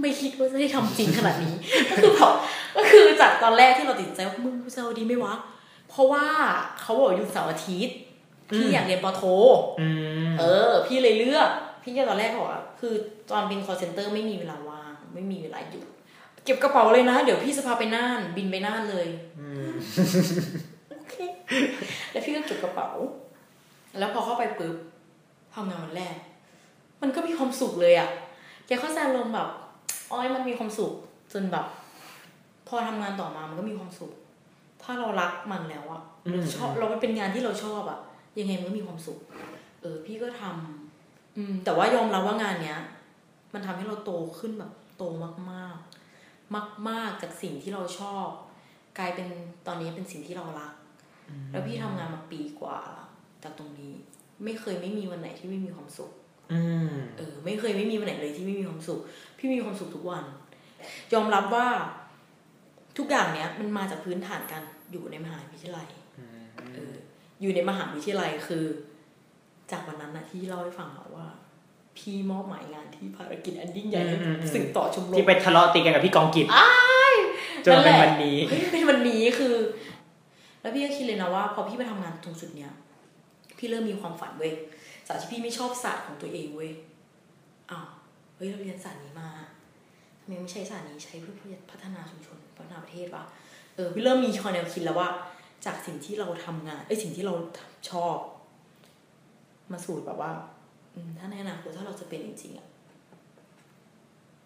[0.00, 1.54] ไม่คิดว่าจะได้ทำจริงขนาดนี้
[1.90, 2.32] ก็คือแบบ
[2.76, 5.34] ก็คือจากตอนแรกที่เราติดใจว่ามึงจะเอาดีไหมวะ
[5.90, 6.24] เพราะว่า
[6.80, 7.96] เขาบอกอยู่เสาร์อาทิตย์
[8.50, 9.22] พี่อืมอยากเรียนปอโท
[9.80, 9.88] อื
[10.28, 11.50] มเออ พี่เลยเลือก
[11.82, 12.94] พี่ก็ตอนแรกก็บอกว่าคือ
[13.30, 15.86] ตอนเป็น call center ไม่มีเวลาว่างไม่มีเวลาหยุด
[16.44, 19.06] เก็บกระเป๋าเลยนะ เดี๋ยวพี่จะพาไปน่าน บินไปน่านเลย
[19.68, 19.72] ม
[20.98, 21.16] โอเค
[22.12, 22.90] แล้วพี่ก็เก็บกระเป๋า
[23.98, 24.76] แล้วพอเข้าไปปุ๊บ
[25.54, 26.16] ทำงานวันแรก
[27.02, 28.08] มันก็มีความสุขเลยอะ่ะ
[28.66, 29.48] แกเข้าใจอารมณ์แบบ
[30.12, 30.92] อ้อยมันมีความสุข
[31.32, 31.66] จนแบบ
[32.68, 34.12] พอทำงานต่อมามันก็มีความสุข
[34.82, 37.98] ถ้าเรารักมันแล้วอะอืมชอบเรามันเป็นงานที่เราชอบอะ
[38.38, 39.18] ยังไงมันก็มีความสุข
[39.80, 42.80] เออ พี่ก็ทำอืม แต่ว่ายอมรับว่างานเนี้ย
[43.54, 45.04] มันทำให้เราโตขึ้นแบบโต
[45.52, 45.93] มากๆ
[46.88, 48.26] มาก ๆ จากสิ่งที่เราชอบ
[48.98, 49.28] กลายเป็น
[49.66, 50.72] ตอนนี้เป็นสิ่งที่เรารัก
[51.50, 53.06] แล้วพี่ทำงานมาปีกว่าละ
[53.42, 53.92] จากตรงนี้
[54.44, 56.10] ไม่เคยไม่มีวันไหนที่ไม่มีความสุข
[56.52, 59.00] อืมเออ ไม่เคยไม่มีวันไหนเลยที่ไม่มีความสุข
[59.38, 60.24] พี่มีความสุขทุกวัน
[61.12, 61.66] ยอมรับว่า
[62.98, 65.88] ทุกอย่างเนี้ยมันมาจากพื้นฐานการอยู่ในมหาวิทยาลัย
[66.74, 66.94] เออ
[67.40, 68.64] อยู่ในมหาวิทยาลัยคือ
[69.70, 71.26] จากวันนั้นนะที่เล่าให้ฟังอะว่า
[71.96, 76.46] พี่มอบหมายงานที่ภารกิจอันยิ่งใหญ่อืมอืมอืมสื่อต่อชมรมที่ไปทะเลาะตีกันกับพี่กองกิจ
[77.64, 79.54] จนนั่นแหเป็นละวันนี้เฮ้ยเป็นวันนี้คือ
[80.60, 82.72] แล้วพี่ก็คิดเลยนะว่า พอพี่ไปทำงานตรงจุดเนี้ย
[83.58, 84.52] พี่เริ่มมีความฝันเว้ย
[85.08, 86.70] จากที่พี่ไม่ชอบศาสตร์ของตัวเองเว้ย
[87.70, 87.88] อ้าว
[88.36, 89.30] เฮ้ยเราเรียนศาสตร์นี้มา
[90.20, 93.24] ทำไมไม่ใช้ศาสตร์นี้ใช้เพื่อพัฒนาชุมชนพัฒนาประเทศวะ
[93.74, 95.08] เออพี่เริ่มมีคอนแนวคิดแล้วว่า
[95.66, 97.34] จากสิ่งที่เราทำงานไอ้ยสิ่งที่เรา
[97.90, 98.16] ชอบ
[99.72, 100.63] มาสู่แบบว่าอืม
[101.18, 102.66] ถ้าในอนาคตถ้าเราจะเป็นจริงๆอะ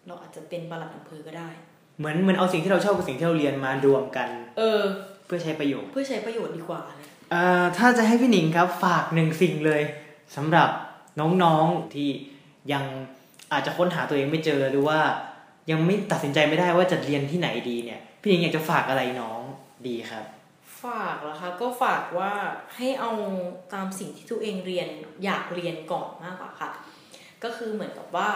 [0.07, 1.49] เราอาจจะเป็นปลัดอำเภอก็ได้
[1.97, 4.81] เหมือนเหมือนเอาสิ่งที่เราชอบกับสิ่งที่เราเรียนมารวมกัน เออ
[5.25, 9.81] เพื่อใช้ประโยชน์เพื่อใช้ประโยชน์ดีกว่าเลยเอ่อถ้าจะให้พี่หนิงครับฝากหนึ่งสิ่งเลย
[10.35, 10.69] สำหรับ
[11.43, 12.09] น้องๆที่
[12.73, 12.83] ยัง
[13.51, 14.99] อาจจะค้นหาตัวเองไม่เจอหรือว่า
[15.71, 19.41] ยังไม่ตัดสินใจไม่ได้ว่าจะเรียนที่ไหนดีเนี่ย พี่หนิงอยากจะฝากอะไรน้อง
[19.87, 20.25] ดีครับ
[20.83, 22.33] ฝากเหรอคะก็ฝากว่า
[22.75, 23.11] ให้เอา
[23.73, 24.89] ตามสิ่งที่ตัวเองเรียน
[25.23, 26.71] อยากเรียนก่อนมากกว่าค่ะ
[27.43, 28.31] ก็คือเหมือนกับว่า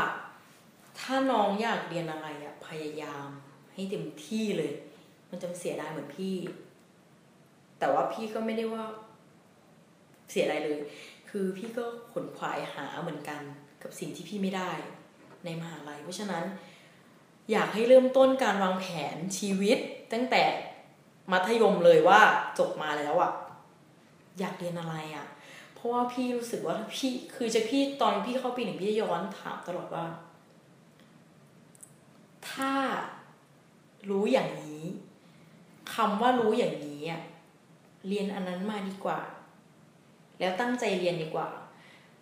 [0.99, 3.27] ถ้าน้องอยากเรียนอะไรอะพยายาม
[3.73, 4.71] ให้เต็มที่เลย
[5.29, 6.37] มันจะเสียดายเหมือนพี่
[7.79, 8.83] แต่ว่าพี่ก็ไม่ได้ว่า
[10.31, 10.79] เสียดายเลย
[11.29, 13.41] คือพี่ก็ขนขวายหาเหมือนกัน
[13.83, 14.71] กับสิ่งที่พี่ไม่ได้
[15.45, 16.45] ในมหาลัยเพราะฉะนั้น
[17.51, 19.77] อยากให้เริ่มต้นการวางแผนชีวิต
[20.13, 20.43] ตั้งแต่
[21.31, 22.19] มัธยมเลยว่า
[22.59, 23.31] จบมาแล้วอะ
[24.39, 25.27] อยากเรียนอะไรอะ
[25.73, 30.05] เพราะว่าพี่รู้สึกว่าพี่คือจะพี่ตอนพี่เข้าปีหนึ่งพี่ย้อนถามตลอดว่า
[32.49, 32.73] ถ้า
[34.09, 34.83] รู้อย่างนี้
[35.93, 37.21] คำว่ารู้อย่างนี้อะ
[38.07, 39.19] เรียนอันนั้นมาดีกว่า
[40.39, 41.49] แล้วตั้งใจเรียนดีกว่า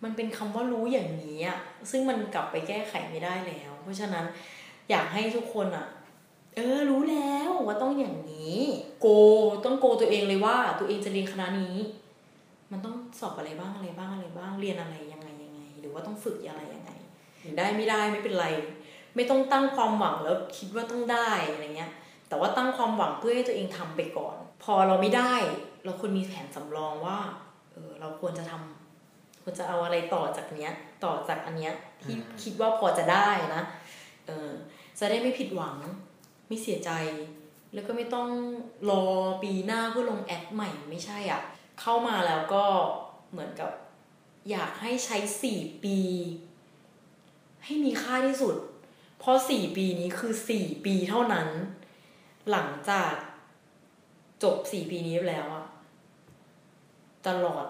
[0.02, 1.58] มันเป็นคำว่ารู้อย่างนี้อะ
[1.90, 4.24] ซึ่งมันกลับไปแก้ไขไม่ได้แล้ว เพราะฉะนั้น
[4.90, 5.86] อยากให้ทุกคนอะ
[6.56, 8.58] เออรู้แล้วว่าต้องอย่างนี้
[9.00, 9.06] โก
[9.64, 11.76] ต้องโกตัวเองเลยว่า ตัวเองจะเรียนคณะนี้
[12.72, 16.90] มันต้องสอบอะไรบ้างอะไรบ้างอะไรบ้างเรียนอะไรยังไงยังไง หรือว่าต้องฝึกอะไรยังไง
[17.58, 18.46] ได้ไม่ได้ไม่เป็นไร
[19.16, 21.92] ไม่ต้องตั้งความหวังแล้วคิดว่าต้องได้อะไรเงี้ย
[22.28, 25.34] แต่ว่าตั้งความหวังเพื่อให้ตัวเองทำไปก่อน พอเราไม่ได้
[25.84, 27.18] เราควรมีแผนสำรองว่า
[27.72, 30.72] เออเราควรจะทำควรจะเอาอะไรต่อจากเนี้ย
[31.04, 31.72] ต่อจากอันเนี้ย
[32.02, 33.62] ที่คิดว่าพอจะได้นะ
[34.26, 34.50] เออ
[34.98, 35.76] จะได้ไม่ผิดหวัง
[36.46, 36.90] ไม่เสียใจ
[37.74, 38.28] แล้วก็ไม่ต้อง
[38.90, 39.04] รอ
[39.42, 41.42] ปีหน้าเพื่อลงแอดใหม่ไม่ใช่อะ
[41.80, 42.64] เข้ามาแล้วก็
[43.30, 43.70] เหมือนกับ
[44.50, 45.98] อยากให้ใช้สี่ปี
[47.64, 48.56] ให้มีค่าที่สุด
[49.18, 51.48] เพราะสี่ปีนี้คือสี่ปีเท่านั้น
[52.50, 53.12] หลังจาก
[54.42, 55.66] จบสี่ปีนี้แล้วอะ
[57.26, 57.66] ตลอด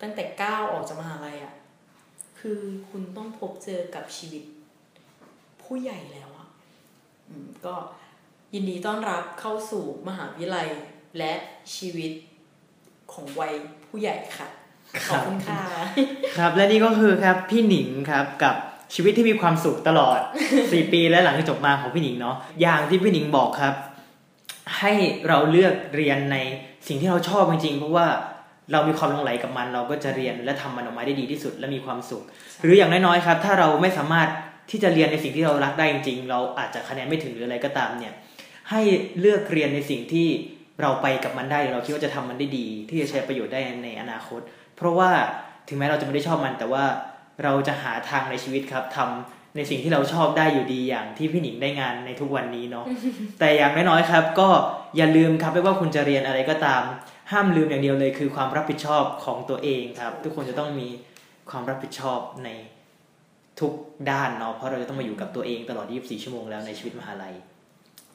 [0.00, 1.54] ตั้งแต่ก้าวออกจากมหาลัยอะ
[2.38, 4.44] คือคุณต้องพบเจอกับชีวิต
[5.62, 6.48] ผู้ใหญ่แล้วอะ
[7.66, 7.74] ก็
[8.56, 10.68] ยินดีต้อนรับเข้าสู่มหาวิทยาลัย
[11.18, 11.32] และ
[11.74, 12.12] ชีวิต
[13.12, 13.52] ของวัย
[13.86, 14.48] ผู้ใหญ่ค่ะ
[15.08, 15.60] ขอบคุณค่ะ
[16.38, 18.54] ครับ และนี่ก็คือครับพี่หนิงครับกับ
[18.94, 20.20] ชีวิตที่มีความสุขตลอด
[20.56, 23.74] 4 ปีและหลังจากจบมาของพี่หนิงเนาะอย่างที่พี่หนิงบอกครับ
[24.78, 24.92] ให้
[25.28, 26.36] เราเลือกเรียนใน
[26.88, 28.06] สิ่งที่เราชอบจริงๆเพราะว่า
[28.72, 32.22] เรามีความหลงไหลกับมันเราก็จะเรียนและทำมันออกมาได้ดีที่สุดและมีความสุข
[32.62, 34.28] หรืออย่างน้อยๆครับ ถ้าเราไม่สามารถ
[34.70, 38.14] ที่จะเรียนในสิ่งที่เรารักได้จริงๆ เราอาจจะคะแนนไม่ถึงหรืออะไรก็ตามเนี่ย
[38.70, 38.80] ให้
[39.20, 40.28] เลือกเรียนในสิ่งที่
[40.80, 44.40] เราไปกับมันได้หรือเราคิดว่าจะทำมันได้ดี ที่จะใช้ประโยชน์ได้ในอนาคต
[44.76, 45.10] เพราะว่า
[45.68, 46.84] ถึงแม้เราจะไม่ได้ชอบมัน แต่ว่า
[47.44, 52.86] เราจะหาทางในชีวิตครับทำในสิ่งที่เราชอบได้อยู่ดีอย่างที่พี่หนิงได้งานในทุกวันนี้เนาะ
[53.38, 54.48] แต่อย่างน้อยๆครับ ก็
[54.96, 56.82] อย่าลืมครับไม่ว่าคุณจะเรียนอะไรก็ตาม
[57.32, 60.88] ห้ามลืมอย่างเดียวเลยคือความรับผิดชอบของตัวเองครับ ทุกคนจะต้องมี
[61.50, 62.48] ความรับผิดชอบใน
[63.60, 63.72] ทุก
[64.10, 67.34] ด้านเนาะเพราะเราจะต้องมาอยู่กับตัวเองตลอด 24 ชั่วโมงแล้วในชีวิตมหาลัย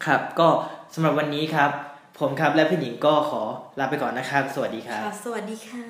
[0.05, 0.47] ครับ ก็
[0.93, 1.71] สำหรับวันนี้ครับ
[2.19, 3.41] ผมครับและพี่หญิงก็ขอ
[3.79, 5.85] ลาไปก่อนนะครับ สวัสดีครับ สวัสดีค่ะ